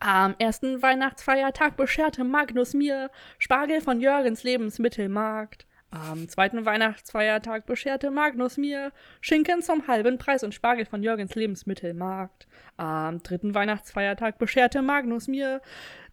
[0.00, 5.66] Am ersten Weihnachtsfeiertag bescherte Magnus mir Spargel von Jörgens Lebensmittelmarkt.
[5.90, 12.46] Am zweiten Weihnachtsfeiertag bescherte Magnus mir Schinken zum halben Preis und Spargel von Jörgens Lebensmittelmarkt.
[12.76, 15.62] Am dritten Weihnachtsfeiertag bescherte Magnus mir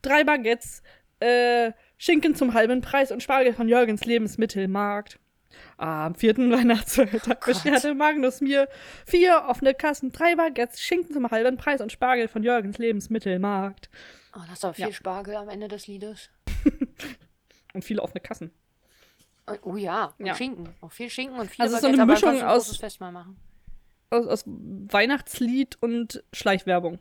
[0.01, 0.81] drei Baguettes,
[1.19, 5.19] äh, Schinken zum halben Preis und Spargel von Jörgens Lebensmittelmarkt.
[5.77, 7.53] Am vierten Weihnachtsfeiertag Gott.
[7.63, 8.69] bescherte Magnus mir
[9.05, 13.89] vier offene Kassen, drei Baguettes, Schinken zum halben Preis und Spargel von Jörgens Lebensmittelmarkt.
[14.35, 14.93] Oh, das ist aber viel Ja.
[14.93, 16.29] Spargel am Ende des Liedes.
[17.73, 18.51] Und viele offene Kassen.
[19.47, 20.33] Und- Oh ja, und Ja.
[20.35, 20.69] Schinken.
[20.81, 22.81] Auch viel Schinken und viel Also so eine Mischung ein aus-.
[24.09, 26.99] Aus, aus Weihnachtslied und Schleichwerbung.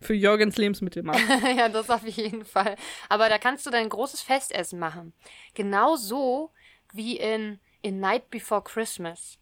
[0.00, 1.20] Für Jörgens Lebensmittelmarkt.
[1.56, 2.76] ja, das auf jeden Fall.
[3.08, 5.12] Aber da kannst du dein großes Festessen machen.
[5.54, 6.52] Genau so
[6.92, 9.38] wie in, in Night Before Christmas.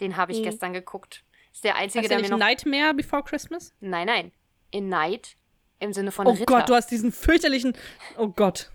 [0.00, 0.44] Den habe ich Mhm.
[0.44, 1.22] gestern geguckt.
[1.52, 2.38] Ist der einzige, Heißt der mir nicht noch.
[2.38, 3.72] Nightmare Before Christmas?
[3.80, 4.32] Nein, nein.
[4.70, 5.36] In Night
[5.78, 6.44] im Sinne von Oh Ritter.
[6.46, 7.76] Gott, du hast diesen fürchterlichen.
[8.16, 8.70] Oh Gott.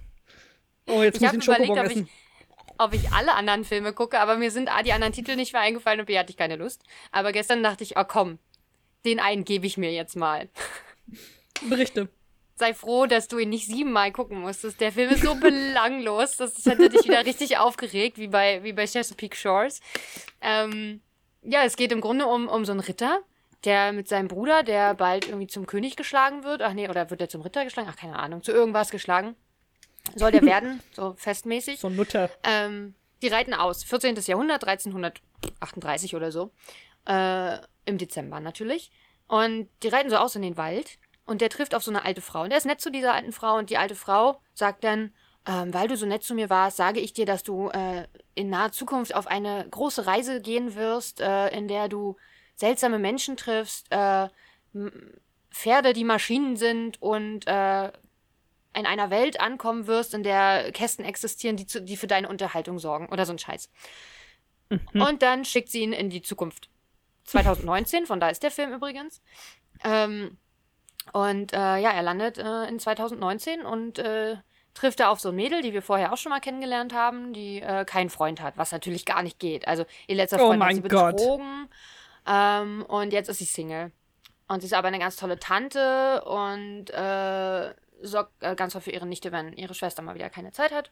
[0.88, 2.10] Oh, jetzt Ich muss ich Schokobon überlegt, ob essen.
[2.78, 5.62] ob ich alle anderen Filme gucke, aber mir sind A, die anderen Titel nicht mehr
[5.64, 6.84] eingefallen und B, hatte ich keine Lust.
[7.12, 8.38] Aber gestern dachte ich, oh komm,
[9.06, 10.50] den einen gebe ich mir jetzt mal.
[11.70, 12.10] Berichte.
[12.62, 14.80] Sei froh, dass du ihn nicht siebenmal gucken musstest.
[14.82, 18.86] Der Film ist so belanglos, das hätte dich wieder richtig aufgeregt, wie bei, wie bei
[18.86, 19.82] Chesapeake Shores.
[20.42, 21.02] Ähm,
[21.42, 23.22] ja, es geht im Grunde um, um so einen Ritter,
[23.64, 26.62] der mit seinem Bruder, der bald irgendwie zum König geschlagen wird.
[26.62, 27.90] Ach nee, oder wird er zum Ritter geschlagen?
[27.92, 29.36] Ach, keine Ahnung, zu irgendwas geschlagen.
[30.14, 31.80] Soll der werden, so festmäßig.
[31.80, 32.30] So Nutter.
[32.44, 32.94] Ähm,
[33.24, 33.84] die reiten aus.
[33.84, 34.18] 14.
[34.18, 36.52] Jahrhundert, 1338 oder so.
[37.08, 38.92] Äh, Im Dezember natürlich.
[39.28, 41.00] Und die reiten so aus in den Wald.
[41.26, 42.44] Und der trifft auf so eine alte Frau.
[42.44, 43.58] Und der ist nett zu dieser alten Frau.
[43.58, 45.14] Und die alte Frau sagt dann,
[45.46, 48.50] ähm, weil du so nett zu mir warst, sage ich dir, dass du äh, in
[48.50, 52.18] naher Zukunft auf eine große Reise gehen wirst, äh, in der du
[52.56, 54.30] seltsame Menschen triffst, äh,
[55.50, 57.92] Pferde, die Maschinen sind und äh,
[58.74, 62.80] in einer Welt ankommen wirst, in der Kästen existieren, die, zu, die für deine Unterhaltung
[62.80, 63.70] sorgen oder so ein Scheiß.
[64.94, 66.70] Und dann schickt sie ihn in die Zukunft.
[67.26, 69.22] 2019, von da ist der Film übrigens.
[69.84, 70.38] Ähm,
[71.14, 74.38] und äh, ja, er landet äh, in 2019 und äh,
[74.74, 77.62] trifft da auf so ein Mädel, die wir vorher auch schon mal kennengelernt haben, die
[77.62, 79.68] äh, keinen Freund hat, was natürlich gar nicht geht.
[79.68, 81.18] Also ihr letzter Oh Freund hat mein sie Gott.
[81.18, 81.68] betrogen
[82.28, 83.92] ähm, und jetzt ist sie Single.
[84.48, 88.92] Und sie ist aber eine ganz tolle Tante und äh, sorgt äh, ganz doll für
[88.92, 90.92] ihre Nichte, wenn ihre Schwester mal wieder keine Zeit hat.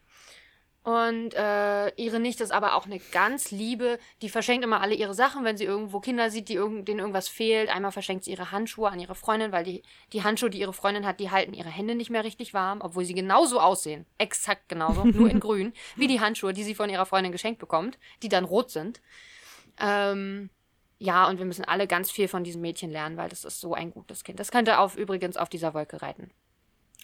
[0.83, 5.13] Und äh, ihre Nichte ist aber auch eine ganz liebe, die verschenkt immer alle ihre
[5.13, 7.69] Sachen, wenn sie irgendwo Kinder sieht, die irgend, denen irgendwas fehlt.
[7.69, 11.05] Einmal verschenkt sie ihre Handschuhe an ihre Freundin, weil die, die Handschuhe, die ihre Freundin
[11.05, 14.05] hat, die halten ihre Hände nicht mehr richtig warm, obwohl sie genauso aussehen.
[14.17, 17.99] Exakt genauso, nur in grün, wie die Handschuhe, die sie von ihrer Freundin geschenkt bekommt,
[18.23, 19.01] die dann rot sind.
[19.81, 20.49] Ähm,
[20.97, 23.73] ja, und wir müssen alle ganz viel von diesem Mädchen lernen, weil das ist so
[23.73, 24.39] ein gutes Kind.
[24.39, 26.31] Das könnte auf, übrigens auf dieser Wolke reiten.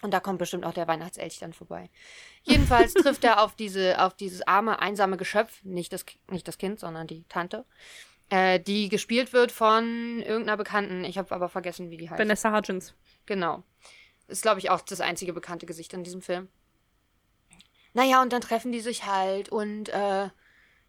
[0.02, 1.90] Und da kommt bestimmt auch der Weihnachtselch dann vorbei.
[2.44, 6.80] Jedenfalls trifft er auf, diese, auf dieses arme, einsame Geschöpf, nicht das, nicht das Kind,
[6.80, 7.66] sondern die Tante.
[8.30, 11.04] Äh, die gespielt wird von irgendeiner Bekannten.
[11.06, 12.20] Ich habe aber vergessen, wie die heißt.
[12.20, 12.94] Vanessa Hudgens.
[13.26, 13.64] Genau.
[14.28, 16.50] Ist, glaube ich, auch das einzige bekannte Gesicht in diesem Film.
[17.94, 20.30] Naja, und dann treffen die sich halt und äh,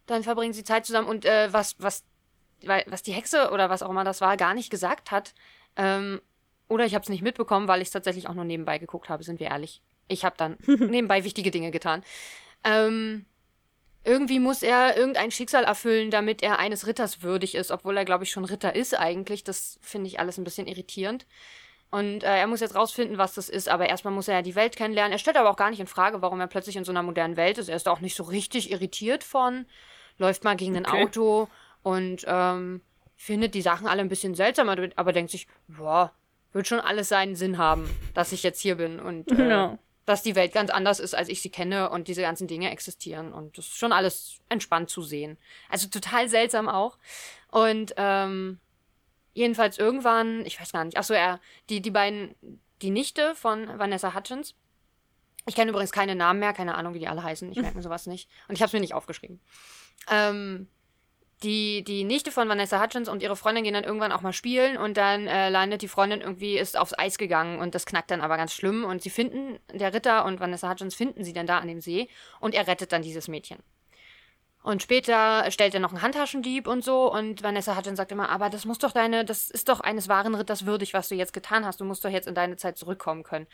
[0.07, 2.03] dann verbringen sie Zeit zusammen und äh, was, was,
[2.61, 5.33] was die Hexe oder was auch immer das war, gar nicht gesagt hat.
[5.75, 6.21] Ähm,
[6.67, 9.23] oder ich habe es nicht mitbekommen, weil ich es tatsächlich auch nur nebenbei geguckt habe,
[9.23, 9.81] sind wir ehrlich.
[10.07, 12.03] Ich habe dann nebenbei wichtige Dinge getan.
[12.63, 13.25] Ähm,
[14.03, 18.23] irgendwie muss er irgendein Schicksal erfüllen, damit er eines Ritters würdig ist, obwohl er, glaube
[18.23, 19.43] ich, schon Ritter ist eigentlich.
[19.43, 21.25] Das finde ich alles ein bisschen irritierend.
[21.89, 24.55] Und äh, er muss jetzt rausfinden, was das ist, aber erstmal muss er ja die
[24.55, 25.13] Welt kennenlernen.
[25.13, 27.37] Er stellt aber auch gar nicht in Frage, warum er plötzlich in so einer modernen
[27.37, 27.69] Welt ist.
[27.69, 29.65] Er ist auch nicht so richtig irritiert von,
[30.17, 31.03] läuft mal gegen ein okay.
[31.03, 31.47] Auto
[31.83, 32.81] und ähm,
[33.15, 36.13] findet die Sachen alle ein bisschen seltsam, aber denkt sich, boah,
[36.53, 39.79] wird schon alles seinen Sinn haben, dass ich jetzt hier bin und äh, ja.
[40.05, 43.33] dass die Welt ganz anders ist, als ich sie kenne und diese ganzen Dinge existieren.
[43.33, 45.37] Und das ist schon alles entspannt zu sehen.
[45.69, 46.97] Also total seltsam auch.
[47.49, 48.59] Und ähm,
[49.33, 52.35] jedenfalls irgendwann, ich weiß gar nicht, achso, er, die, die beiden,
[52.81, 54.55] die Nichte von Vanessa Hutchins,
[55.45, 57.83] ich kenne übrigens keine Namen mehr, keine Ahnung, wie die alle heißen, ich merke mir
[57.83, 58.29] sowas nicht.
[58.47, 59.39] Und ich habe es mir nicht aufgeschrieben.
[60.11, 60.67] Ähm,
[61.43, 64.77] die, die Nichte von Vanessa Hutchins und ihre Freundin gehen dann irgendwann auch mal spielen
[64.77, 68.21] und dann äh, landet die Freundin irgendwie, ist aufs Eis gegangen und das knackt dann
[68.21, 71.59] aber ganz schlimm und sie finden, der Ritter und Vanessa Hutchins finden sie dann da
[71.59, 73.59] an dem See und er rettet dann dieses Mädchen.
[74.67, 77.09] Und später stellt er noch einen Handtaschendieb und so.
[77.09, 80.35] Und Vanessa Hudgens sagt immer, aber das muss doch deine, das ist doch eines wahren
[80.35, 81.79] Ritters würdig, was du jetzt getan hast.
[81.79, 83.47] Du musst doch jetzt in deine Zeit zurückkommen können.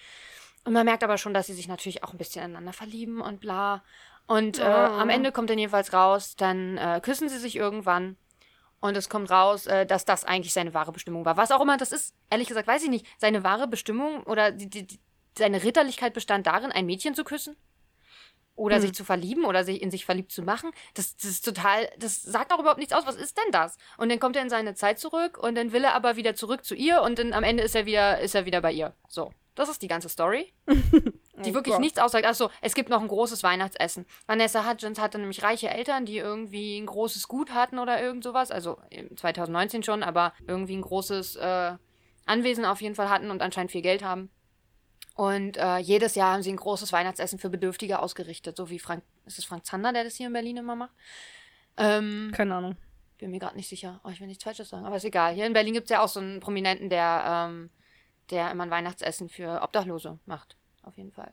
[0.66, 3.42] Und man merkt aber schon, dass sie sich natürlich auch ein bisschen ineinander verlieben und
[3.42, 3.84] bla.
[4.28, 8.18] Und äh, am Ende kommt dann jedenfalls raus, dann äh, küssen sie sich irgendwann.
[8.80, 11.38] Und es kommt raus, äh, dass das eigentlich seine wahre Bestimmung war.
[11.38, 13.06] Was auch immer das ist, ehrlich gesagt, weiß ich nicht.
[13.18, 15.00] Seine wahre Bestimmung oder die, die, die,
[15.38, 17.56] seine Ritterlichkeit bestand darin, ein Mädchen zu küssen?
[18.56, 18.82] oder hm.
[18.82, 20.72] sich zu verlieben oder sich in sich verliebt zu machen.
[20.94, 23.06] Das, das ist total, das sagt auch überhaupt nichts aus.
[23.06, 23.78] Was ist denn das?
[23.98, 26.64] Und dann kommt er in seine Zeit zurück und dann will er aber wieder zurück
[26.64, 28.94] zu ihr und dann am Ende ist er wieder, ist er wieder bei ihr.
[29.08, 29.32] So.
[29.56, 30.52] Das ist die ganze Story.
[31.44, 31.82] die oh wirklich Gott.
[31.82, 32.26] nichts aussagt.
[32.26, 34.06] Achso, es gibt noch ein großes Weihnachtsessen.
[34.26, 38.52] Vanessa Hudgens hatte nämlich reiche Eltern, die irgendwie ein großes Gut hatten oder irgend sowas.
[38.52, 38.78] Also
[39.16, 41.74] 2019 schon, aber irgendwie ein großes äh,
[42.26, 44.30] Anwesen auf jeden Fall hatten und anscheinend viel Geld haben.
[45.16, 49.04] Und äh, jedes Jahr haben sie ein großes Weihnachtsessen für Bedürftige ausgerichtet, so wie Frank,
[49.26, 50.92] ist es Frank Zander, der das hier in Berlin immer macht?
[51.78, 52.78] Ähm, Keine Ahnung.
[53.20, 54.02] Bin mir gerade nicht sicher.
[54.04, 55.36] Oh, ich will nichts Falsches sagen, aber ist egal.
[55.36, 57.70] Hier in Berlin gibt es ja auch so einen Prominenten, der, ähm,
[58.32, 60.58] der immer ein Weihnachtsessen für Obdachlose macht.
[60.84, 61.32] Auf jeden Fall.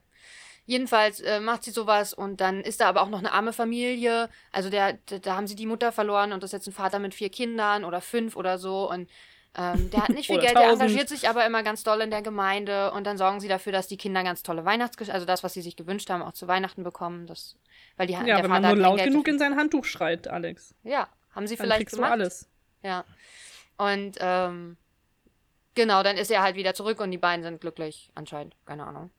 [0.67, 4.29] Jedenfalls äh, macht sie sowas und dann ist da aber auch noch eine arme Familie.
[4.53, 7.15] Also der, da haben sie die Mutter verloren und das ist jetzt ein Vater mit
[7.15, 8.89] vier Kindern oder fünf oder so.
[8.89, 9.11] Und
[9.57, 12.23] ähm, der hat nicht viel Geld, der engagiert sich aber immer ganz doll in der
[12.23, 15.55] Gemeinde und dann sorgen sie dafür, dass die Kinder ganz tolle Weihnachtsgeschenke, also das, was
[15.55, 17.27] sie sich gewünscht haben, auch zu Weihnachten bekommen.
[17.27, 17.57] Das,
[17.97, 20.75] weil die, ja, der wenn Vater man nur laut genug in sein Handtuch schreit, Alex.
[20.85, 22.11] Ja, haben sie dann vielleicht gemacht.
[22.11, 22.49] Du alles.
[22.85, 23.05] Ja.
[23.77, 24.77] Und ähm,
[25.75, 29.11] genau, dann ist er halt wieder zurück und die beiden sind glücklich, anscheinend, keine Ahnung.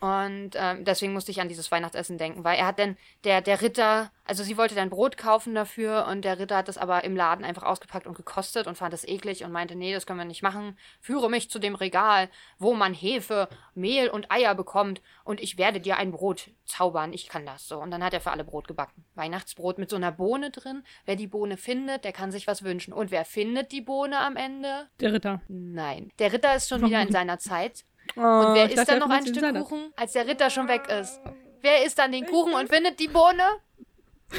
[0.00, 3.62] Und ähm, deswegen musste ich an dieses Weihnachtsessen denken, weil er hat dann, der, der
[3.62, 7.16] Ritter, also sie wollte dann Brot kaufen dafür und der Ritter hat das aber im
[7.16, 10.24] Laden einfach ausgepackt und gekostet und fand das eklig und meinte, nee, das können wir
[10.24, 10.76] nicht machen.
[11.00, 15.80] Führe mich zu dem Regal, wo man Hefe, Mehl und Eier bekommt und ich werde
[15.80, 17.12] dir ein Brot zaubern.
[17.12, 17.78] Ich kann das so.
[17.78, 19.04] Und dann hat er für alle Brot gebacken.
[19.14, 20.82] Weihnachtsbrot mit so einer Bohne drin.
[21.04, 22.92] Wer die Bohne findet, der kann sich was wünschen.
[22.92, 24.88] Und wer findet die Bohne am Ende?
[25.00, 25.40] Der Ritter.
[25.48, 26.12] Nein.
[26.18, 27.84] Der Ritter ist schon wieder in seiner Zeit
[28.16, 31.20] Oh, und wer isst dann noch ein Stück Kuchen, als der Ritter schon weg ist?
[31.60, 33.44] Wer isst dann den Kuchen und findet die Bohne?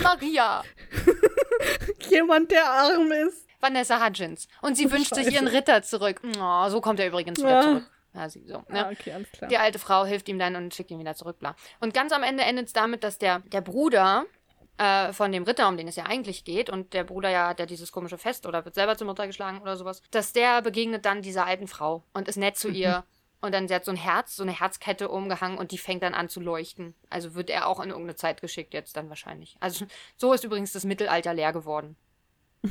[0.02, 0.64] Maria.
[2.10, 3.48] Jemand, der arm ist.
[3.60, 4.48] Vanessa Hudgens.
[4.62, 5.24] Und sie wünscht Scheiße.
[5.24, 6.22] sich ihren Ritter zurück.
[6.40, 7.62] Oh, so kommt er übrigens wieder ja.
[7.62, 7.84] zurück.
[8.14, 8.86] Ja, sie, so, ne?
[8.86, 9.50] ah, okay, alles klar.
[9.50, 11.56] Die alte Frau hilft ihm dann und schickt ihn wieder zurück, bla.
[11.80, 14.26] Und ganz am Ende endet es damit, dass der, der Bruder
[14.78, 17.60] äh, von dem Ritter, um den es ja eigentlich geht, und der Bruder ja hat
[17.60, 21.06] ja dieses komische Fest oder wird selber zur Mutter geschlagen oder sowas, dass der begegnet
[21.06, 23.04] dann dieser alten Frau und ist nett zu ihr
[23.44, 26.14] und dann sie hat so ein Herz, so eine Herzkette umgehangen und die fängt dann
[26.14, 26.96] an zu leuchten.
[27.10, 29.58] Also wird er auch in irgendeine Zeit geschickt jetzt dann wahrscheinlich.
[29.60, 31.98] Also so ist übrigens das Mittelalter leer geworden.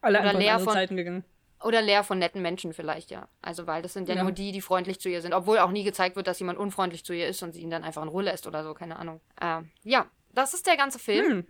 [0.00, 1.24] Alle oder leer von Zeiten gegangen.
[1.64, 3.26] Oder leer von netten Menschen vielleicht, ja.
[3.42, 5.32] Also weil das sind ja, ja, nur die, die freundlich zu ihr sind.
[5.32, 7.82] Obwohl auch nie gezeigt wird, dass jemand unfreundlich zu ihr ist und sie ihn dann
[7.82, 9.20] einfach in Ruhe lässt oder so, keine Ahnung.
[9.40, 11.26] Äh, ja, das ist der ganze Film.
[11.26, 11.46] Hm.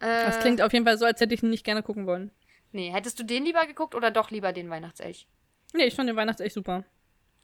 [0.00, 2.30] Äh, das klingt auf jeden Fall so, als hätte ich ihn nicht gerne gucken wollen.
[2.72, 5.26] Nee, hättest du den lieber geguckt oder doch lieber den Weihnachtselch?
[5.72, 6.84] Nee, ich fand den Weihnachts echt super.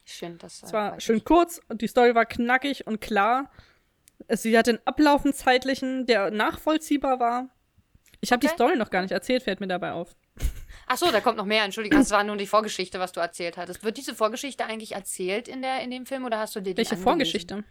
[0.05, 3.51] Schön, das Es war schön kurz und die Story war knackig und klar.
[4.29, 7.49] Sie hat den Ablaufen zeitlichen, der nachvollziehbar war.
[8.21, 8.47] Ich habe okay.
[8.47, 10.15] die Story noch gar nicht erzählt, fällt mir dabei auf.
[10.87, 11.63] Ach so, da kommt noch mehr.
[11.63, 13.83] Entschuldigung, das war nur die Vorgeschichte, was du erzählt hattest.
[13.83, 16.77] Wird diese Vorgeschichte eigentlich erzählt in, der, in dem Film oder hast du dir die
[16.77, 17.63] Welche Vorgeschichte?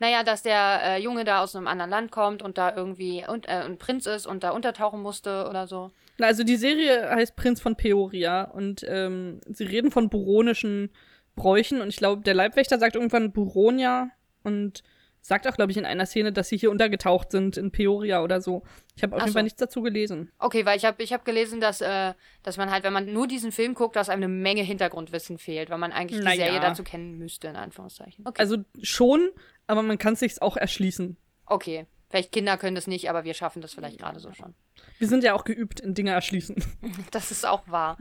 [0.00, 3.46] Naja, dass der äh, Junge da aus einem anderen Land kommt und da irgendwie und,
[3.46, 5.90] äh, ein Prinz ist und da untertauchen musste oder so.
[6.18, 10.90] Na, Also die Serie heißt Prinz von Peoria und ähm, sie reden von buronischen
[11.36, 14.10] Bräuchen und ich glaube, der Leibwächter sagt irgendwann Buronia
[14.42, 14.82] und
[15.22, 18.40] sagt auch, glaube ich, in einer Szene, dass sie hier untergetaucht sind in Peoria oder
[18.40, 18.62] so.
[18.96, 19.44] Ich habe auf Ach jeden Fall so.
[19.44, 20.32] nichts dazu gelesen.
[20.38, 23.26] Okay, weil ich habe ich hab gelesen, dass, äh, dass man halt, wenn man nur
[23.26, 26.60] diesen Film guckt, dass einem eine Menge Hintergrundwissen fehlt, weil man eigentlich die Serie ja.
[26.60, 28.26] dazu kennen müsste, in Anführungszeichen.
[28.26, 28.40] Okay.
[28.40, 29.30] Also schon,
[29.70, 31.16] aber man kann sich's auch erschließen.
[31.46, 31.86] okay.
[32.12, 34.52] Vielleicht Kinder können das nicht, aber wir schaffen das vielleicht gerade so schon.
[34.98, 36.56] Wir sind ja auch geübt in Dinge erschließen.
[37.12, 37.98] Das ist auch wahr.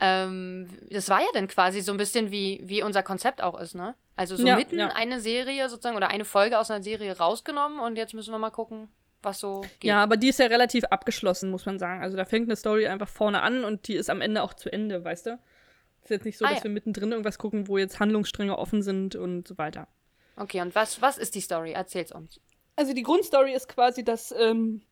[0.00, 3.76] ähm, das war ja dann quasi so ein bisschen wie, wie unser Konzept auch ist,
[3.76, 3.94] ne?
[4.16, 4.88] Also so Ja, mitten ja.
[4.88, 8.50] eine Serie sozusagen oder eine Folge aus einer Serie rausgenommen und jetzt müssen wir mal
[8.50, 8.88] gucken,
[9.22, 9.84] was so geht.
[9.84, 12.02] Ja, aber die ist ja relativ abgeschlossen, muss man sagen.
[12.02, 14.72] Also da fängt eine Story einfach vorne an und die ist am Ende auch zu
[14.72, 15.38] Ende, weißt du?
[16.02, 16.64] Ist jetzt nicht so, Ah, dass ja.
[16.64, 19.86] wir mittendrin irgendwas gucken, wo jetzt Handlungsstränge offen sind und so weiter.
[20.42, 21.72] Okay, und was, was ist die Story?
[21.72, 22.40] Erzähl's uns.
[22.74, 24.82] Also die Grundstory ist quasi, dass, ähm,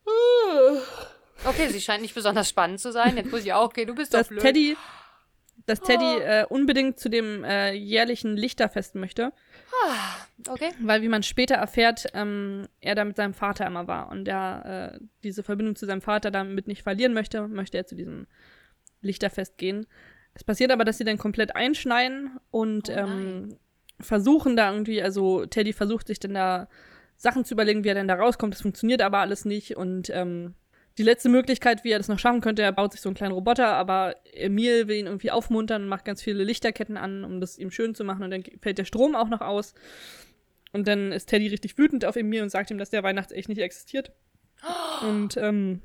[1.45, 3.17] Okay, sie scheint nicht besonders spannend zu sein.
[3.17, 4.43] Jetzt muss ich auch, okay, du bist doch dass blöd.
[4.43, 4.77] Teddy,
[5.67, 6.21] dass Teddy Oh.
[6.21, 9.33] äh, unbedingt zu dem äh, jährlichen Lichterfest möchte,
[10.49, 10.71] Okay.
[10.81, 14.93] weil wie man später erfährt, ähm, er da mit seinem Vater immer war und er
[14.95, 18.27] äh, diese Verbindung zu seinem Vater damit nicht verlieren möchte, möchte er zu diesem
[19.01, 19.87] Lichterfest gehen.
[20.35, 23.57] Es passiert aber, dass sie dann komplett einschneiden und Oh ähm,
[24.01, 26.69] versuchen da irgendwie, also Teddy versucht sich dann da
[27.17, 28.55] Sachen zu überlegen, wie er denn da rauskommt.
[28.55, 30.55] Das funktioniert aber alles nicht und ähm,
[30.99, 33.33] die letzte Möglichkeit, wie er das noch schaffen könnte, er baut sich so einen kleinen
[33.33, 37.59] Roboter, aber Emil will ihn irgendwie aufmuntern und macht ganz viele Lichterketten an, um das
[37.59, 39.75] ihm schön zu machen und dann fällt der Strom auch noch aus.
[40.73, 43.61] Und dann ist Teddy richtig wütend auf Emil und sagt ihm, dass der Weihnachtsecht nicht
[43.61, 44.13] existiert.
[45.03, 45.81] Und ähm,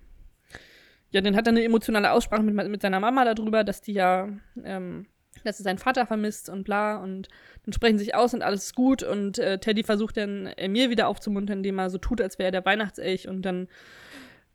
[1.11, 4.29] ja, dann hat er eine emotionale Aussprache mit, mit seiner Mama darüber, dass die ja,
[4.63, 5.07] ähm,
[5.43, 6.97] dass er seinen Vater vermisst und bla.
[6.97, 7.29] Und
[7.65, 9.03] dann sprechen sich aus und alles ist gut.
[9.03, 12.51] Und äh, Teddy versucht dann Emil wieder aufzumuntern, indem er so tut, als wäre er
[12.51, 13.27] der Weihnachtselch.
[13.27, 13.67] Und dann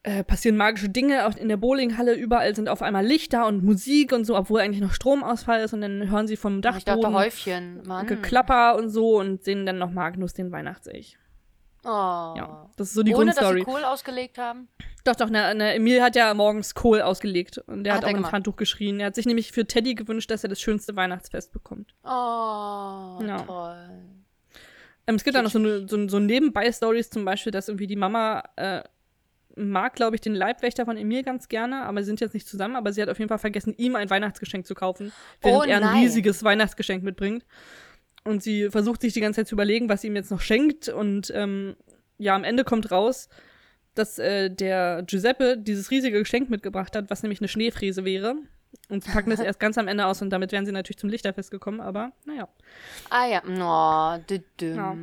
[0.03, 1.27] äh, passieren magische Dinge.
[1.27, 4.81] Auch in der Bowlinghalle überall sind auf einmal Lichter und Musik und so, obwohl eigentlich
[4.81, 5.75] noch Stromausfall ist.
[5.75, 8.07] Und dann hören sie vom Ich dachte Dachboden Häufchen, Mann.
[8.07, 11.19] Geklapper und so und sehen dann noch Magnus den Weihnachtselch.
[11.85, 11.89] Oh.
[11.89, 13.61] Ja, das ist so die Ohne, dass Grundstory.
[13.61, 14.69] sie Kohl ausgelegt haben?
[15.05, 18.19] Doch, doch, ne, ne, Emil hat ja morgens Kohl ausgelegt und der Hat hat auch
[18.19, 18.33] ins.
[18.33, 19.01] Handtuch geschrien.
[19.01, 21.95] Er hat sich nämlich für Teddy gewünscht, dass er das schönste Weihnachtsfest bekommt.
[22.05, 22.09] Oh,
[23.25, 23.43] Ja.
[23.47, 23.91] toll.
[25.07, 27.97] Ähm, es gibt da noch so, ne, so, so Nebenbei-Stories, zum Beispiel, dass irgendwie die
[27.97, 28.83] Mama äh,
[29.57, 32.77] mag, glaube ich, den Leibwächter von Emil ganz gerne, aber sie sind jetzt nicht zusammen,
[32.77, 35.79] aber sie hat auf jeden Fall vergessen, ihm ein Weihnachtsgeschenk zu kaufen, während Oh er
[35.79, 37.45] ein riesiges Weihnachtsgeschenk mitbringt.
[38.31, 40.89] Und sie versucht sich die ganze Zeit zu überlegen, was sie ihm jetzt noch schenkt.
[40.89, 41.77] Und ähm,
[42.19, 43.29] ja, am Ende kommt raus,
[43.95, 48.37] dass äh, der Giuseppe dieses riesige Geschenk mitgebracht hat, was nämlich eine Schneefräse wäre.
[48.89, 51.11] Und sie packen das erst ganz am Ende aus und damit wären sie natürlich zum
[51.11, 52.49] Lichterfest gekommen, aber naja.
[53.09, 54.77] Ah ja, oh, düdüm.
[54.77, 54.97] Ja.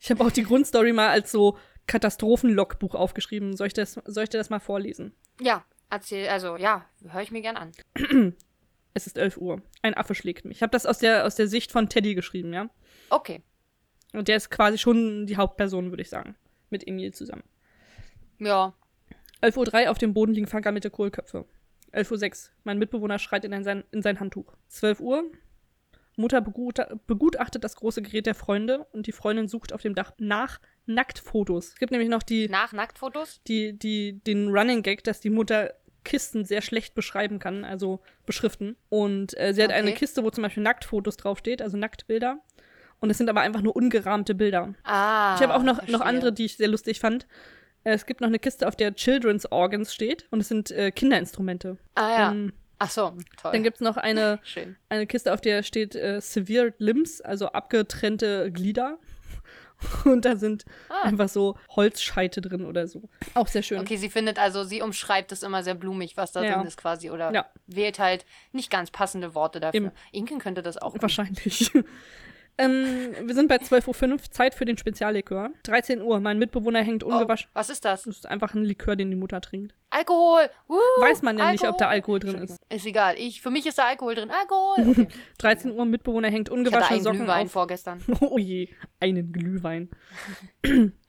[0.00, 3.56] Ich habe auch die Grundstory mal als so Katastrophenlogbuch aufgeschrieben.
[3.56, 5.12] Soll ich, das, soll ich dir das mal vorlesen?
[5.40, 7.72] Ja, erzähl, also ja, höre ich mir gern an.
[8.94, 9.62] Es ist 11 Uhr.
[9.82, 10.58] Ein Affe schlägt mich.
[10.58, 12.68] Ich habe das aus der, aus der Sicht von Teddy geschrieben, ja?
[13.08, 13.42] Okay.
[14.12, 16.36] Und der ist quasi schon die Hauptperson, würde ich sagen.
[16.70, 17.44] Mit Emil zusammen.
[18.38, 18.74] Ja.
[19.42, 21.44] 11.03 Uhr auf dem Boden liegen vergammelte Kohlköpfe.
[21.92, 22.50] 11.06 Uhr.
[22.64, 24.54] Mein Mitbewohner schreit in sein, in sein Handtuch.
[24.68, 25.24] 12 Uhr.
[26.16, 30.60] Mutter begutachtet das große Gerät der Freunde und die Freundin sucht auf dem Dach nach
[30.86, 31.68] Nacktfotos.
[31.68, 33.40] Es gibt nämlich noch die, Nach Nacktfotos?
[33.46, 35.72] die, die, den Running Gag, dass die Mutter
[36.04, 38.76] Kisten sehr schlecht beschreiben kann, also beschriften.
[38.88, 39.98] Und äh, sie hat eine Okay.
[39.98, 42.38] Kiste, wo zum Beispiel Nacktfotos draufsteht, also Nacktbilder.
[43.00, 44.74] Und es sind aber einfach nur ungerahmte Bilder.
[44.84, 45.34] Ah.
[45.36, 47.26] Ich habe auch noch, noch andere, die ich sehr lustig fand.
[47.84, 50.26] Äh, Es gibt noch eine Kiste, auf der Children's Organs steht.
[50.30, 51.78] Und es sind äh, Kinderinstrumente.
[51.94, 52.16] Ah ja.
[52.28, 53.52] Dann, Ach so, toll.
[53.52, 54.76] dann gibt es noch eine, Schön.
[54.88, 58.98] eine Kiste, auf der steht äh, Severe Limbs, also abgetrennte Glieder.
[60.04, 61.06] Und da sind Ah.
[61.08, 63.08] einfach so Holzscheite drin oder so.
[63.34, 63.80] Auch sehr schön.
[63.80, 66.56] Okay, sie findet also, sie umschreibt es immer sehr blumig, was da Ja.
[66.58, 67.10] drin ist quasi.
[67.10, 67.46] Oder Ja.
[67.66, 69.76] wählt halt nicht ganz passende Worte dafür.
[69.80, 69.90] Eben.
[70.12, 70.94] Inken könnte das auch.
[71.00, 71.70] Wahrscheinlich.
[72.58, 75.50] Ähm, wir sind bei 12.05 Uhr, Zeit für den Speziallikör.
[75.64, 77.48] 13 Uhr, mein Mitbewohner hängt Oh, ungewaschen.
[77.54, 78.02] was ist das?
[78.02, 79.74] Das ist einfach ein Likör, den die Mutter trinkt.
[79.90, 80.48] Alkohol!
[80.68, 82.56] Uh, Weiß man ja nicht, ob da Alkohol drin ist.
[82.68, 83.14] Ist egal.
[83.18, 84.30] Ich, für mich ist da Alkohol drin.
[84.30, 84.76] Alkohol!
[85.00, 85.08] Okay.
[85.38, 87.52] 13 Uhr, Mitbewohner hängt Ich hatte ungewaschene einen Socken Glühwein auf.
[87.52, 88.02] vorgestern.
[88.20, 88.68] Oh je,
[89.00, 89.88] einen Glühwein.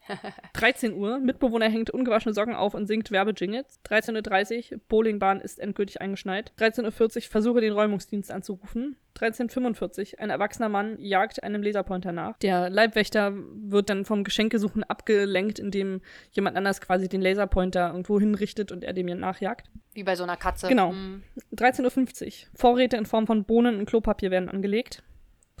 [0.54, 3.80] 13 Uhr, Mitbewohner hängt ungewaschene Socken auf und singt Werbejingles.
[3.86, 6.52] 13.30 Uhr, Bowlingbahn ist endgültig eingeschneit.
[6.58, 8.96] 13.40 Uhr, versuche den Räumungsdienst anzurufen.
[9.18, 12.38] 13.45 Uhr, ein erwachsener Mann jagt einem Laserpointer nach.
[12.38, 16.00] Der Leibwächter wird dann vom Geschenkesuchen abgelenkt, indem
[16.32, 19.68] jemand anders quasi den Laserpointer irgendwo hinrichtet und er dem nachjagt.
[19.94, 20.68] Wie bei so einer Katze.
[20.68, 20.92] Genau.
[20.92, 21.22] Hm.
[21.54, 22.32] 13.50 Uhr.
[22.54, 25.02] Vorräte in Form von Bohnen und Klopapier werden angelegt.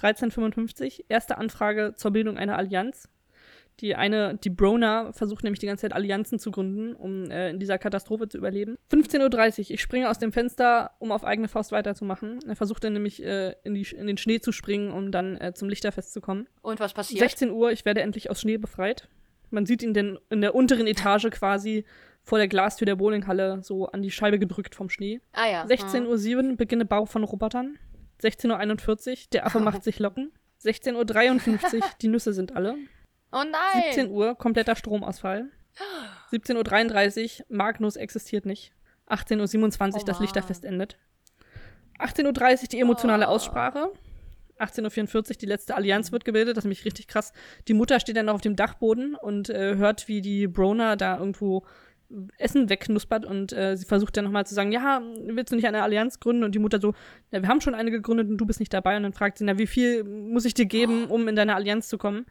[0.00, 1.04] 13.55 Uhr.
[1.08, 3.08] Erste Anfrage zur Bildung einer Allianz.
[3.82, 7.58] Die eine, die Brona, versucht nämlich die ganze Zeit Allianzen zu gründen, um äh, in
[7.58, 8.76] dieser Katastrophe zu überleben.
[8.92, 12.38] 15.30 Uhr, ich springe aus dem Fenster, um auf eigene Faust weiterzumachen.
[12.46, 15.52] Er versucht dann nämlich äh, in, die, in den Schnee zu springen, um dann äh,
[15.52, 16.46] zum Lichterfest zu kommen.
[16.62, 17.18] Und was passiert?
[17.18, 19.08] 16 Uhr, ich werde endlich aus Schnee befreit.
[19.50, 21.84] Man sieht ihn denn in der unteren Etage quasi
[22.22, 25.20] vor der Glastür der Bowlinghalle so an die Scheibe gedrückt vom Schnee.
[25.32, 25.64] Ah ja.
[25.64, 27.78] 16.07 Uhr, beginne Bau von Robotern.
[28.22, 30.30] 16.41 Uhr, der Affe macht sich Locken.
[30.62, 32.76] 16.53 Uhr, die Nüsse sind alle.
[33.32, 33.82] Oh nein!
[33.94, 35.46] 17 Uhr, kompletter Stromausfall.
[36.32, 38.72] 17.33 Uhr, Magnus existiert nicht.
[39.08, 40.20] 18.27 Uhr, Oh das.
[40.20, 40.98] Lichterfest endet.
[41.98, 43.30] 18.30 Uhr, die emotionale Oh.
[43.30, 43.90] Aussprache.
[44.58, 46.56] 18.44 Uhr, die letzte Allianz wird gebildet.
[46.56, 47.32] Das ist nämlich richtig krass.
[47.68, 51.18] Die Mutter steht dann noch auf dem Dachboden und äh, hört, wie die Brona da
[51.18, 51.64] irgendwo
[52.36, 55.82] Essen wegknuspert und äh, sie versucht dann nochmal zu sagen, ja, willst du nicht eine
[55.82, 56.44] Allianz gründen?
[56.44, 56.92] Und die Mutter so,
[57.30, 58.96] ja, wir haben schon eine gegründet und du bist nicht dabei.
[58.98, 61.88] Und dann fragt sie, na, wie viel muss ich dir geben, um in deine Allianz
[61.88, 62.26] zu kommen?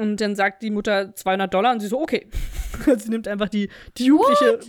[0.00, 2.26] Und dann sagt die Mutter 200 Dollar und sie so, okay.
[2.96, 4.60] sie nimmt einfach die, die Jugendliche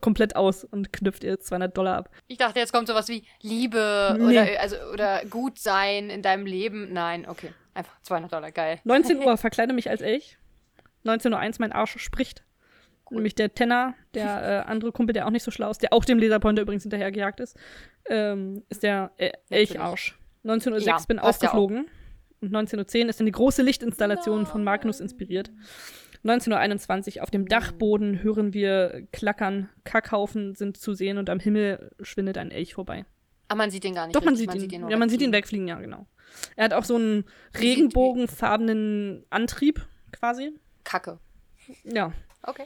[0.00, 2.10] komplett aus und knüpft ihr 200 Dollar ab.
[2.28, 4.24] Ich dachte, jetzt kommt sowas wie Liebe Nee.
[4.24, 6.94] oder, also, oder gut sein in deinem Leben.
[6.94, 7.50] Nein, okay.
[7.74, 8.80] Einfach 200 Dollar, geil.
[8.84, 10.38] 19 Uhr, verkleide mich als Elch.
[11.04, 12.44] 19.01 Uhr, mein Arsch spricht.
[13.10, 16.06] Nämlich der Tenner, der äh, andere Kumpel, der auch nicht so schlau ist, der auch
[16.06, 17.54] dem Laserpointer übrigens hinterhergejagt ist,
[18.08, 20.18] ähm, ist der äh, Elcharsch.
[20.44, 21.50] 19.06 Uhr Ja, bin passt ja.
[22.40, 25.50] Und 19.10 Uhr ist dann die große Lichtinstallation von Magnus inspiriert.
[26.24, 31.90] 19.21 Uhr auf dem Dachboden hören wir Klackern, Kackhaufen sind zu sehen und am Himmel
[32.00, 33.04] schwindet ein Elch vorbei.
[33.48, 34.14] Aber man sieht den gar nicht.
[34.16, 34.60] Doch, man richtig.
[34.60, 34.80] sieht ihn.
[34.82, 35.68] nur ja, man sieht ihn wegfliegen.
[35.68, 36.06] ja, genau.
[36.56, 37.24] Er hat auch so einen
[37.54, 40.52] sieht- regenbogenfarbenen Antrieb, quasi.
[40.84, 41.18] Kacke.
[41.84, 42.12] Ja,
[42.42, 42.64] Okay.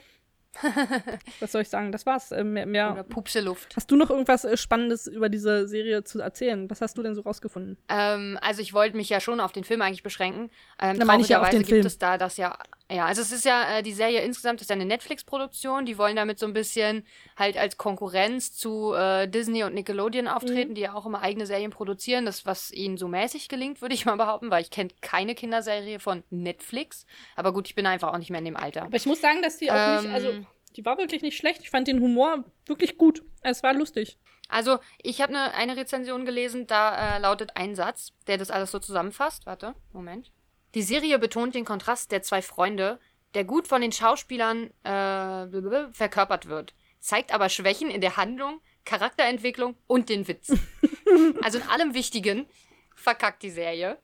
[1.39, 1.91] was soll ich sagen?
[1.91, 2.31] Das war's.
[2.31, 3.03] Äh, mehr, Oder mehr.
[3.03, 3.75] Pupse Luft.
[3.75, 6.69] Hast du noch irgendwas äh, Spannendes über diese Serie zu erzählen?
[6.69, 7.77] Was hast du denn so rausgefunden?
[7.89, 10.49] Ähm, also ich wollte mich ja schon auf den Film eigentlich beschränken.
[10.79, 11.81] Ähm, Da meine ich ja auf den Film.
[11.81, 12.57] gibt es da das ja,
[12.91, 15.85] ja, also es ist ja, äh, die Serie insgesamt ist ja eine Netflix-Produktion.
[15.85, 17.05] Die wollen damit so ein bisschen
[17.37, 20.75] halt als Konkurrenz zu äh, Disney und Nickelodeon auftreten, Mhm.
[20.75, 22.25] die ja auch immer eigene Serien produzieren.
[22.25, 25.99] Das, was ihnen so mäßig gelingt, würde ich mal behaupten, weil ich kenne keine Kinderserie
[25.99, 27.05] von Netflix.
[27.35, 28.83] Aber gut, ich bin einfach auch nicht mehr in dem Alter.
[28.83, 30.13] Aber ich muss sagen, dass die auch nicht, Ähm.
[30.13, 30.31] also
[30.75, 31.61] die war wirklich nicht schlecht.
[31.61, 33.23] Ich fand den Humor wirklich gut.
[33.41, 34.17] Es war lustig.
[34.49, 38.71] Also, ich habe ne, eine Rezension gelesen, da äh, lautet ein Satz, der das alles
[38.71, 39.45] so zusammenfasst.
[39.45, 40.31] Warte, Moment.
[40.75, 42.99] Die Serie betont den Kontrast der zwei Freunde,
[43.35, 49.75] der gut von den Schauspielern äh, verkörpert wird, zeigt aber Schwächen in der Handlung, Charakterentwicklung
[49.87, 50.53] und den Witz.
[51.41, 52.47] also in allem Wichtigen
[52.95, 53.97] verkackt die Serie.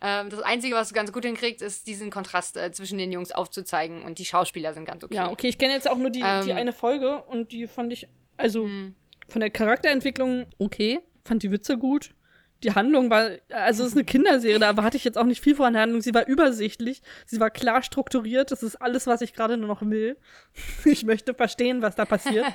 [0.00, 3.32] Ähm, das Einzige, was es ganz gut hinkriegt, ist diesen Kontrast äh, zwischen den Jungs
[3.32, 5.14] aufzuzeigen und die Schauspieler sind ganz okay.
[5.14, 6.56] Ja, okay, ich kenne jetzt auch nur die, die Ähm.
[6.56, 8.94] eine Folge und die fand ich, also Hm.
[9.28, 12.14] von der Charakterentwicklung okay, fand die Witze gut.
[12.62, 15.54] Die Handlung war, also es ist eine Kinderserie, da hatte ich jetzt auch nicht viel
[15.54, 16.00] von der Handlung.
[16.00, 18.50] Sie war übersichtlich, sie war klar strukturiert.
[18.50, 20.16] Das ist alles, was ich gerade nur noch will.
[20.84, 22.46] Ich möchte verstehen, was da passiert.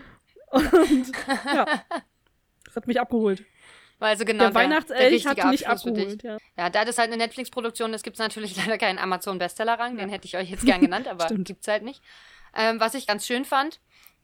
[0.50, 1.12] Und
[1.46, 1.66] ja,
[2.64, 3.44] das hat mich abgeholt.
[3.98, 6.22] Weil also genau der Weihnachtselch hat mich Abschluss abgeholt.
[6.22, 6.36] Ja.
[6.56, 9.96] Ja, da das halt eine Netflix-Produktion ist, gibt es natürlich leider keinen Amazon-Bestseller-Rang.
[9.96, 11.48] Den hätte ich euch jetzt gern genannt, aber Stimmt.
[11.48, 12.02] gibt's halt nicht.
[12.54, 13.80] Ähm, was ich ganz schön fand,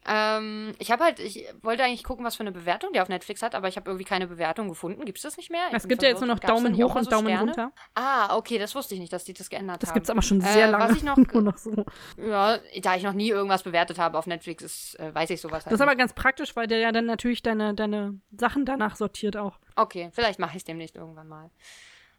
[0.06, 3.42] ähm, ich habe halt, ich wollte eigentlich gucken, was für eine Bewertung der auf Netflix
[3.42, 5.04] hat, aber ich habe irgendwie keine Bewertung gefunden.
[5.04, 5.62] Gibt es das nicht mehr?
[5.68, 6.40] Ich Es gibt ja jetzt nur noch.
[6.40, 7.40] Gab's Daumen hoch und so Daumen Sterne?
[7.52, 7.72] runter.
[7.94, 9.94] Ah, okay, das wusste ich nicht, dass die das geändert Das haben.
[9.94, 10.84] gibt's aber schon Äh, sehr lange.
[10.84, 11.84] was ich noch- nur noch so.
[12.16, 15.64] Ja, da ich noch nie irgendwas bewertet habe auf Netflix, ist, äh, weiß ich sowas
[15.64, 15.98] halt Das ist aber nicht.
[16.00, 19.58] ganz praktisch, weil der ja dann natürlich deine, deine Sachen danach sortiert auch.
[19.76, 21.50] Okay, vielleicht mache ich es demnächst irgendwann mal.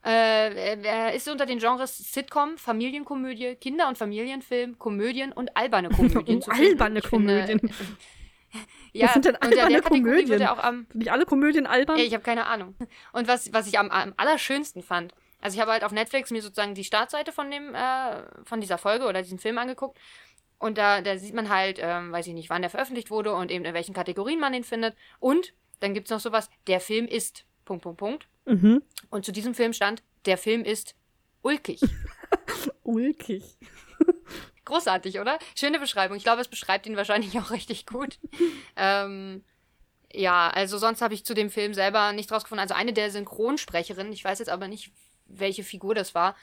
[0.05, 6.43] Äh, er ist unter den Genres Sitcom, Familienkomödie, Kinder- und Familienfilm, Komödien und alberne Komödien.
[6.45, 7.73] Oh, alberne Ich finde, Komödien.
[8.93, 10.41] ja, Was sind denn alberne Komödien?
[10.41, 11.97] Am, Sind nicht alle Komödien albern?
[11.99, 12.75] Ich habe keine Ahnung.
[13.13, 16.41] Und was, was ich am, am allerschönsten fand, also ich habe halt auf Netflix mir
[16.41, 19.99] sozusagen die Startseite von dem, äh, von dieser Folge oder diesem Film angeguckt.
[20.57, 23.51] Und da, da sieht man halt, ähm, weiß ich nicht, wann der veröffentlicht wurde und
[23.51, 24.95] eben in welchen Kategorien man den findet.
[25.19, 27.45] Und dann gibt es noch sowas, der Film ist.
[27.65, 28.27] Punkt, Punkt, Punkt.
[28.45, 28.81] Mhm.
[29.09, 30.95] Und zu diesem Film stand, der Film ist
[31.41, 31.81] ulkig.
[32.83, 33.43] Ulkig.
[34.65, 35.39] Großartig, oder?
[35.55, 36.17] Schöne Beschreibung.
[36.17, 38.19] Ich glaube, es beschreibt ihn wahrscheinlich auch richtig gut.
[38.75, 39.43] ähm,
[40.11, 42.61] ja, also sonst habe ich zu dem Film selber nicht rausgefunden.
[42.61, 44.91] Also eine der Synchronsprecherinnen, ich weiß jetzt aber nicht,
[45.25, 46.35] welche Figur das war,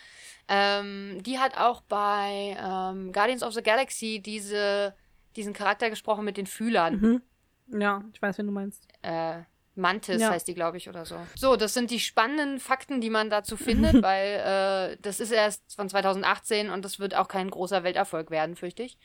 [0.48, 4.94] ähm, die hat auch bei ähm, Guardians of the Galaxy diese,
[5.36, 7.00] diesen Charakter gesprochen mit den Fühlern.
[7.00, 7.80] Mhm.
[7.80, 8.88] Ja, ich weiß, wen du meinst.
[9.02, 9.42] Äh,
[9.80, 10.30] Mantis Ja.
[10.30, 11.16] heißt die, glaube ich, oder so.
[11.36, 15.74] So, das sind die spannenden Fakten, die man dazu findet, weil äh, das ist erst
[15.74, 18.98] von 2018 und das wird auch kein großer Welterfolg werden, fürchte ich.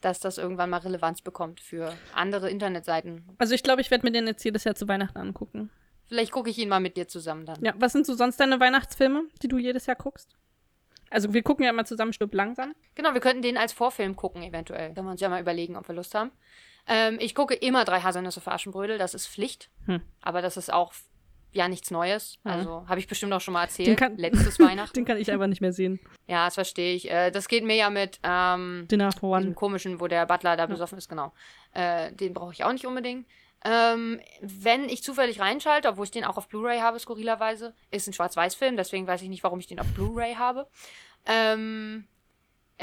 [0.00, 3.24] Dass das irgendwann mal Relevanz bekommt für andere Internetseiten.
[3.38, 5.70] Also ich glaube, ich werde mir den jetzt jedes Jahr zu Weihnachten angucken.
[6.06, 7.64] Vielleicht gucke ich ihn mal mit dir zusammen dann.
[7.64, 10.36] Ja, was sind so sonst deine Weihnachtsfilme, die du jedes Jahr guckst?
[11.08, 12.74] Also wir gucken ja immer zusammen Stück langsam.
[12.94, 14.92] Genau, wir könnten den als Vorfilm gucken, eventuell.
[14.94, 16.32] Können wir uns ja mal überlegen, ob wir Lust haben.
[16.86, 19.70] Ähm, ich gucke immer drei Haselnüsse für Aschenbrödel, das ist Pflicht.
[19.86, 20.00] Hm.
[20.20, 20.92] Aber das ist auch
[21.54, 22.38] ja nichts Neues.
[22.44, 22.50] Mhm.
[22.50, 23.98] Also habe ich bestimmt auch schon mal erzählt.
[23.98, 24.94] kann- Letztes Weihnachten.
[24.94, 26.00] Den kann ich einfach nicht mehr sehen.
[26.26, 27.10] Ja, das verstehe ich.
[27.10, 29.54] Äh, das geht mir ja mit ähm, Dinner for diesem One.
[29.54, 31.32] komischen, wo der Butler da besoffen ist, genau.
[31.74, 33.26] Äh, den brauche ich auch nicht unbedingt.
[33.64, 38.12] Ähm, wenn ich zufällig reinschalte, obwohl ich den auch auf Blu-ray habe, skurrilerweise, ist ein
[38.12, 40.66] Schwarz-Weiß-Film, deswegen weiß ich nicht, warum ich den auf Blu-ray habe.
[41.26, 42.06] Ähm,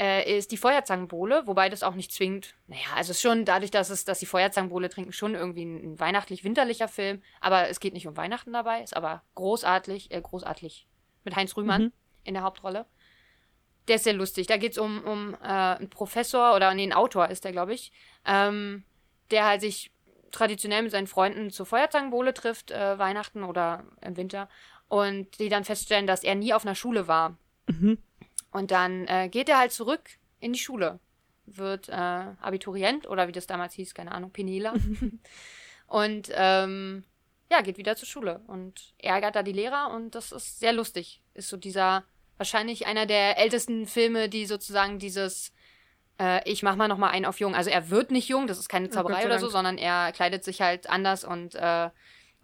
[0.00, 3.70] äh, ist die Feuerzangenbowle, wobei das auch nicht zwingend, naja, also es ist schon dadurch,
[3.70, 7.92] dass es, dass die Feuerzangenbowle trinken, schon irgendwie ein, ein weihnachtlich-winterlicher Film, aber es geht
[7.92, 10.88] nicht um Weihnachten dabei, ist aber großartig, äh, großartig
[11.24, 11.92] mit Heinz Rühmann Mhm.
[12.24, 12.86] in der Hauptrolle.
[13.88, 14.46] Der ist sehr lustig.
[14.46, 17.74] Da geht es um, um äh, einen Professor oder nee, einen Autor ist der, glaube
[17.74, 17.92] ich,
[18.24, 18.84] ähm,
[19.30, 19.90] der halt sich
[20.30, 24.48] traditionell mit seinen Freunden zur Feuerzangenbowle trifft, äh, Weihnachten oder im Winter,
[24.88, 27.36] und die dann feststellen, dass er nie auf einer Schule war.
[27.66, 27.98] Mhm.
[28.52, 30.02] Und dann äh, geht er halt zurück
[30.40, 30.98] in die Schule,
[31.46, 34.74] wird äh, Abiturient oder wie das damals hieß, keine Ahnung, Penela.
[35.86, 37.04] und ähm,
[37.50, 41.20] ja, geht wieder zur Schule und ärgert da die Lehrer und das ist sehr lustig.
[41.34, 42.04] Ist so dieser,
[42.36, 45.52] wahrscheinlich einer der ältesten Filme, die sozusagen dieses,
[46.20, 47.54] äh, ich mach mal noch mal einen auf jung.
[47.54, 50.44] Also er wird nicht jung, das ist keine Gott Zauberei oder so, sondern er kleidet
[50.44, 51.90] sich halt anders und, äh,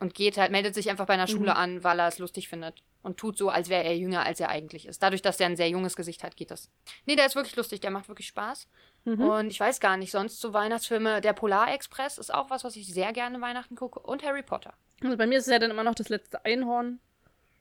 [0.00, 1.56] und geht halt, meldet sich einfach bei einer Schule Mhm.
[1.56, 2.82] an, weil er es lustig findet.
[3.06, 5.00] Und tut so, als wäre er jünger, als er eigentlich ist.
[5.00, 6.72] Dadurch, dass er ein sehr junges Gesicht hat, geht das.
[7.04, 8.68] Nee, der ist wirklich lustig, der macht wirklich Spaß.
[9.04, 9.20] Mhm.
[9.22, 11.20] Und ich weiß gar nicht, sonst so Weihnachtsfilme.
[11.20, 14.00] Der Polarexpress ist auch was, was ich sehr gerne Weihnachten gucke.
[14.00, 14.74] Und Harry Potter.
[15.04, 16.98] Also bei mir ist es ja dann immer noch das letzte Einhorn.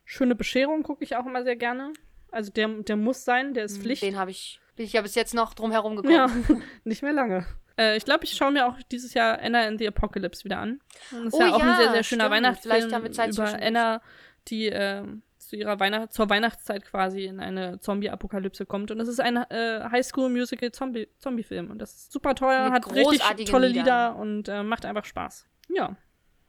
[0.04, 1.92] Schöne Bescherung gucke ich auch immer sehr gerne.
[2.32, 4.02] Also der, der muss sein, der ist Pflicht.
[4.02, 6.12] Hm, Den habe ich, bin ich ja bis jetzt noch drum herum gekommen.
[6.12, 6.28] Ja,
[6.84, 7.46] nicht mehr lange.
[7.78, 10.80] Äh, ich glaube, ich schaue mir auch dieses Jahr Anna in the Apocalypse wieder an.
[11.12, 12.34] Und das ist Oh ja auch ein ja, sehr, sehr schöner stimmt.
[12.34, 13.62] Weihnachtsfilm Vielleicht haben wir Zeit über.
[13.62, 14.02] Anna,
[14.48, 15.04] die äh,
[15.48, 18.90] zu ihrer Weihnacht zur Weihnachtszeit quasi in eine Zombie-Apokalypse kommt.
[18.90, 21.70] Und das ist ein äh, Highschool-Musical-Zombie- Zombie-Film.
[21.70, 23.84] Und das ist super teuer, hat richtig tolle Liedern.
[23.84, 25.46] Lieder und äh, macht einfach Spaß.
[25.68, 25.96] Ja.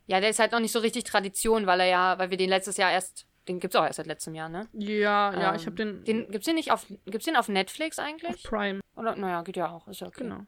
[0.06, 2.50] Ja, der ist halt noch nicht so richtig Tradition, weil er ja, weil wir den
[2.50, 4.68] letztes Jahr erst, den gibt's auch erst seit letztem Jahr, ne?
[4.74, 8.00] Ja, ja, Ähm, ich habe den, Den, gibt's den nicht auf, gibt's den auf Netflix
[8.00, 8.44] auf eigentlich?
[8.44, 8.80] Prime.
[8.96, 10.24] Oder, naja, geht ja auch, ist ja okay.
[10.24, 10.42] Genau.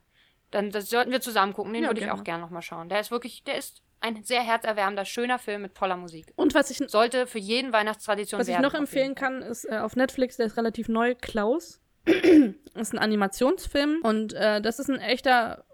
[0.51, 2.89] Dann das sollten wir zusammen gucken, den Ja, würde ich auch gerne nochmal schauen.
[2.89, 6.31] Der ist wirklich, der ist ein sehr herzerwärmender, schöner Film mit toller Musik.
[6.35, 9.41] Und was ich, Sollte für jeden Weihnachtstradition was ich werden, noch auf jeden empfehlen kann,
[9.41, 11.81] ist äh, auf Netflix, der ist relativ neu, Klaus.
[12.05, 15.65] ist ein Animationsfilm und äh, das ist ein echter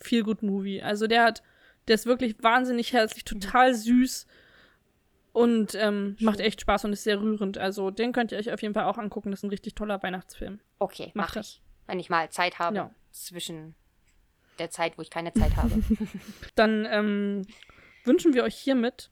[0.00, 0.82] Feel-Good-Movie.
[0.82, 1.42] Also der hat,
[1.88, 4.26] der ist wirklich wahnsinnig herzlich, total süß
[5.32, 7.58] und ähm, macht echt Spaß und ist sehr rührend.
[7.58, 9.30] Also den könnt ihr euch auf jeden Fall auch angucken.
[9.30, 10.60] Das ist ein richtig toller Weihnachtsfilm.
[10.78, 11.46] Okay, Macht mach das.
[11.48, 11.62] ich.
[11.86, 12.76] Wenn ich mal Zeit habe.
[12.76, 12.90] Ja.
[13.10, 13.74] Zwischen
[14.58, 15.82] der Zeit, wo ich keine Zeit habe.
[16.54, 17.42] Dann ähm,
[18.04, 19.10] wünschen wir euch hiermit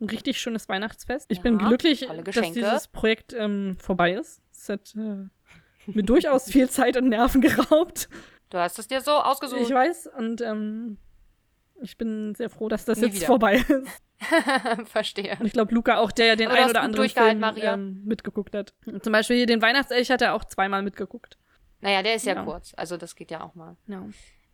[0.00, 1.26] ein richtig schönes Weihnachtsfest.
[1.30, 4.40] Ich bin Ja, glücklich, tolle dass dieses Projekt ähm, vorbei ist.
[4.52, 5.26] Es hat äh,
[5.86, 8.08] mir durchaus viel Zeit und Nerven geraubt.
[8.50, 9.60] Du hast es dir so ausgesucht.
[9.60, 10.98] Ich weiß und ähm,
[11.82, 13.26] ich bin sehr froh, dass das Nie jetzt wieder.
[13.26, 14.02] vorbei ist.
[14.86, 15.36] Verstehe.
[15.38, 18.74] Und ich glaube, Luca auch, der ja den ein oder anderen Film ähm, mitgeguckt hat.
[18.86, 21.38] Und zum Beispiel hier den Weihnachtselch hat er auch zweimal mitgeguckt.
[21.80, 22.44] Naja, der ist ja, Ja.
[22.44, 22.72] kurz.
[22.76, 23.76] Also das geht ja auch mal.
[23.86, 24.04] Ja.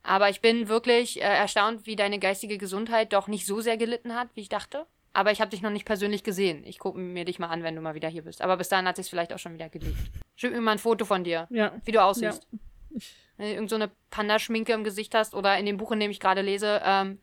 [0.05, 4.14] Aber ich bin wirklich äh, erstaunt, wie deine geistige Gesundheit doch nicht so sehr gelitten
[4.14, 4.86] hat, wie ich dachte.
[5.14, 6.62] Aber ich habe dich noch nicht persönlich gesehen.
[6.64, 8.42] Ich gucke mir dich mal an, wenn du mal wieder hier bist.
[8.42, 9.96] Aber bis dahin hat sich vielleicht auch schon wieder gelegt.
[10.36, 11.72] Schick mir mal ein Foto von dir, Ja.
[11.84, 12.46] wie du aussiehst.
[12.94, 16.00] Ich, Wenn du irgend so eine Panda-Schminke im Gesicht hast oder in dem Buch, in
[16.00, 17.18] dem ich gerade lese, ähm,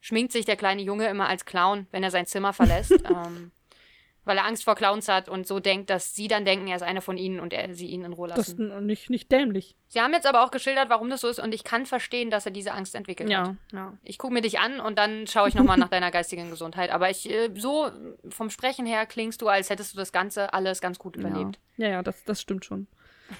[0.00, 2.92] schminkt sich der kleine Junge immer als Clown, wenn er sein Zimmer verlässt.
[3.10, 3.52] ähm,
[4.24, 6.82] weil er Angst vor Clowns hat und so denkt, dass sie dann denken, er ist
[6.82, 8.86] einer von ihnen und er, sie ihn in Ruhe das ist lassen.
[8.86, 9.76] nicht, nicht dämlich.
[9.88, 12.46] Sie haben jetzt aber auch geschildert, warum das so ist und ich kann verstehen, dass
[12.46, 13.48] er diese Angst entwickelt hat.
[13.48, 13.98] Ja, ja.
[14.02, 16.90] Ich gucke mir dich an und dann schaue ich nochmal nach deiner geistigen Gesundheit.
[16.90, 17.90] Aber ich, äh, so
[18.28, 21.58] vom Sprechen her klingst du, als hättest du das Ganze alles ganz gut überlebt.
[21.76, 22.86] Ja, ja, das, das stimmt schon.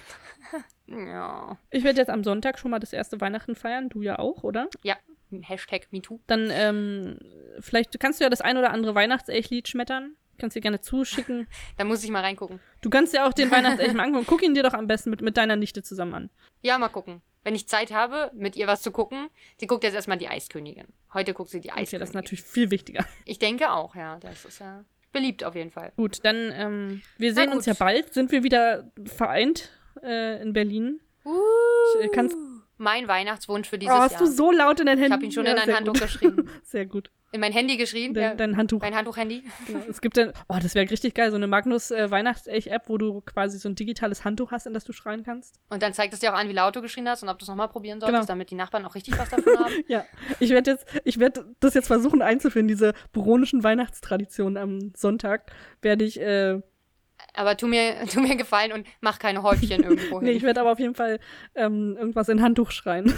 [0.87, 1.57] Ja.
[1.71, 3.89] Ich werde jetzt am Sonntag schon mal das erste Weihnachten feiern.
[3.89, 4.67] Du ja auch, oder?
[4.83, 4.97] Ja.
[5.41, 6.19] Hashtag MeToo.
[6.27, 7.17] Dann, ähm,
[7.59, 10.15] vielleicht kannst du ja das ein oder andere Weihnachtselchlied schmettern.
[10.39, 11.47] Kannst dir gerne zuschicken.
[11.77, 12.59] Da muss ich mal reingucken.
[12.81, 14.25] Du kannst dir auch den Weihnachtselch mal angucken.
[14.27, 16.29] Guck ihn dir doch am besten mit, mit deiner Nichte zusammen an.
[16.61, 17.21] Ja, mal gucken.
[17.43, 19.29] Wenn ich Zeit habe, mit ihr was zu gucken,
[19.59, 20.87] sie guckt jetzt erstmal die Eiskönigin.
[21.13, 21.87] Heute guckt sie die Eiskönigin.
[21.87, 23.05] Okay, das ist natürlich viel wichtiger.
[23.25, 24.17] Ich denke auch, ja.
[24.19, 25.93] Das ist ja beliebt auf jeden Fall.
[25.95, 28.13] Gut, dann, ähm, wir sehen uns ja bald.
[28.13, 29.69] Sind wir wieder vereint
[30.01, 30.99] äh, in Berlin.
[31.23, 32.35] Ich, äh, kannst,
[32.77, 34.21] Mein Weihnachtswunsch für dieses oh, hast Jahr.
[34.21, 35.07] du so laut in dein Handy?
[35.07, 36.49] ich habe ihn schon in ein Handtuch geschrieben.
[36.63, 37.11] Sehr gut.
[37.33, 38.13] In mein Handy geschrieben.
[38.13, 38.35] Dein, ja.
[38.35, 38.79] dein Handtuch.
[38.79, 39.43] Mein Handtuch-Handy.
[39.65, 39.79] Genau.
[39.89, 43.21] Es gibt dann, oh, das wäre richtig geil, so eine Magnus äh, Weihnachtselch-App, wo du
[43.21, 45.59] quasi so ein digitales Handtuch hast, in das du schreien kannst.
[45.69, 47.43] Und dann zeigt es dir auch an, wie laut du geschrien hast und ob du
[47.45, 48.27] es nochmal probieren solltest, Genau.
[48.27, 49.73] damit die Nachbarn auch richtig was davon haben.
[49.87, 50.05] Ja,
[50.39, 56.05] ich werde jetzt, ich werde das jetzt versuchen einzuführen, diese buronischen Weihnachtstraditionen am Sonntag werde
[56.05, 56.61] ich äh,
[57.33, 60.27] Aber tu mir, tu mir gefallen und mach keine Häufchen irgendwo hin.
[60.27, 61.19] Nee, ich werde aber auf jeden Fall
[61.55, 63.11] ähm, irgendwas in Handtuch schreien.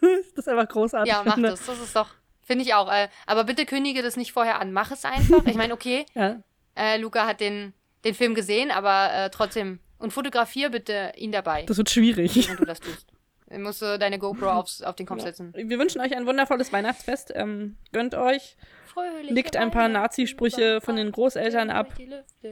[0.00, 1.10] das ist einfach großartig.
[1.10, 1.48] ja, mach finde.
[1.50, 1.64] das.
[1.64, 2.10] Das ist doch,
[2.44, 2.90] finde ich auch.
[2.92, 4.72] Äh, aber bitte kündige das nicht vorher an.
[4.72, 5.44] Mach es einfach.
[5.46, 6.40] Ich meine, okay, Ja.
[6.76, 7.72] äh, Luca hat den,
[8.04, 9.80] den Film gesehen, aber äh, trotzdem.
[9.98, 12.34] Und fotografier bitte ihn dabei, Das wird schwierig.
[12.46, 13.06] während du das tust.
[13.46, 15.52] Dann musst du deine GoPro aufs, auf den Kopf setzen.
[15.56, 17.32] Wir wünschen euch ein wundervolles Weihnachtsfest.
[17.34, 18.56] Ähm, gönnt euch.
[18.86, 21.92] Fröhliche Legt ein paar Nazi-Sprüche von den Großeltern ab.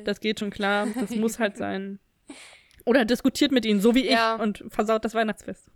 [0.05, 0.87] Das geht schon klar.
[0.99, 1.99] Das muss halt sein.
[2.85, 4.35] Oder diskutiert mit ihnen, so wie ich, Ja.
[4.37, 5.69] und versaut das Weihnachtsfest.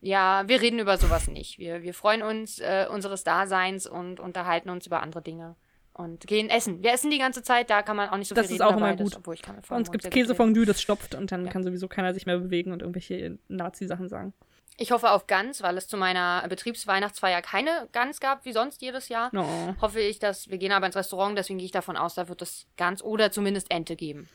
[0.00, 1.58] Ja, wir reden über sowas nicht.
[1.58, 5.56] Wir, wir freuen uns äh, unseres Daseins und unterhalten uns über andere Dinge.
[5.96, 6.82] Und gehen essen.
[6.82, 8.68] Wir essen die ganze Zeit, da kann man auch nicht so Das viel ist reden
[8.68, 9.18] auch über immer beides, gut.
[9.20, 10.10] obwohl ich kann Bei uns gibt es.
[10.10, 11.52] Käsefondue, das stopft und dann Ja.
[11.52, 14.34] kann sowieso keiner sich mehr bewegen und irgendwelche Nazi-Sachen sagen.
[14.76, 19.08] Ich hoffe auf Gans, weil es zu meiner Betriebsweihnachtsfeier keine Gans gab, wie sonst jedes
[19.08, 19.28] Jahr.
[19.32, 19.46] No.
[19.80, 22.42] Hoffe ich, dass wir gehen aber ins Restaurant, deswegen gehe ich davon aus, da wird
[22.42, 24.28] es Gans oder zumindest Ente geben,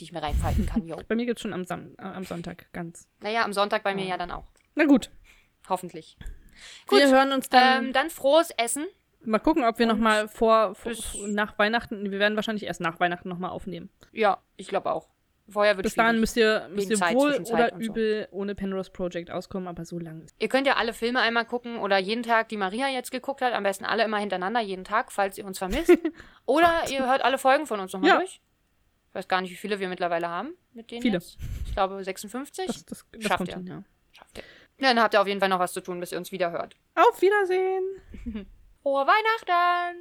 [0.00, 0.86] die ich mir reinfalten kann.
[0.86, 0.96] Jo.
[1.08, 3.08] Bei mir gibt es schon am, Sam äh, am Sonntag ganz.
[3.20, 4.16] Naja, am Sonntag bei mir Ja.
[4.18, 4.46] dann auch.
[4.74, 5.10] Na gut.
[5.68, 6.16] Hoffentlich.
[6.90, 7.86] Wir Gut, hören uns dann.
[7.86, 8.86] Ähm, dann frohes Essen.
[9.24, 10.92] mal gucken, ob wir nochmal vor, vor
[11.28, 12.10] nach Weihnachten.
[12.10, 13.88] Wir werden wahrscheinlich erst nach Weihnachten nochmal aufnehmen.
[14.12, 15.08] Ja, ich glaube auch.
[15.48, 17.76] Vorher wird Bis dahin müsst ihr, müsst ihr Zeit, wohl oder so.
[17.80, 20.26] übel ohne Penrose Project auskommen, aber so lange.
[20.38, 23.52] Ihr könnt ja alle Filme einmal gucken oder jeden Tag, die Maria jetzt geguckt hat.
[23.52, 25.90] Am besten alle immer hintereinander, jeden Tag, falls ihr uns vermisst.
[26.46, 28.16] oder ihr hört alle Folgen von uns nochmal Ja.
[28.18, 28.40] durch.
[29.10, 31.14] Ich weiß gar nicht, wie viele wir mittlerweile haben mit denen Viele.
[31.14, 31.36] jetzt.
[31.66, 32.66] Ich glaube 56.
[32.66, 33.60] Das, das, das Schafft ihr.
[33.66, 33.82] ja.
[34.12, 34.44] Schafft ihr.
[34.78, 36.76] Dann habt ihr auf jeden Fall noch was zu tun, bis ihr uns wieder hört.
[36.94, 37.84] Auf Wiedersehen!
[38.82, 39.98] Frohe Weihnachten!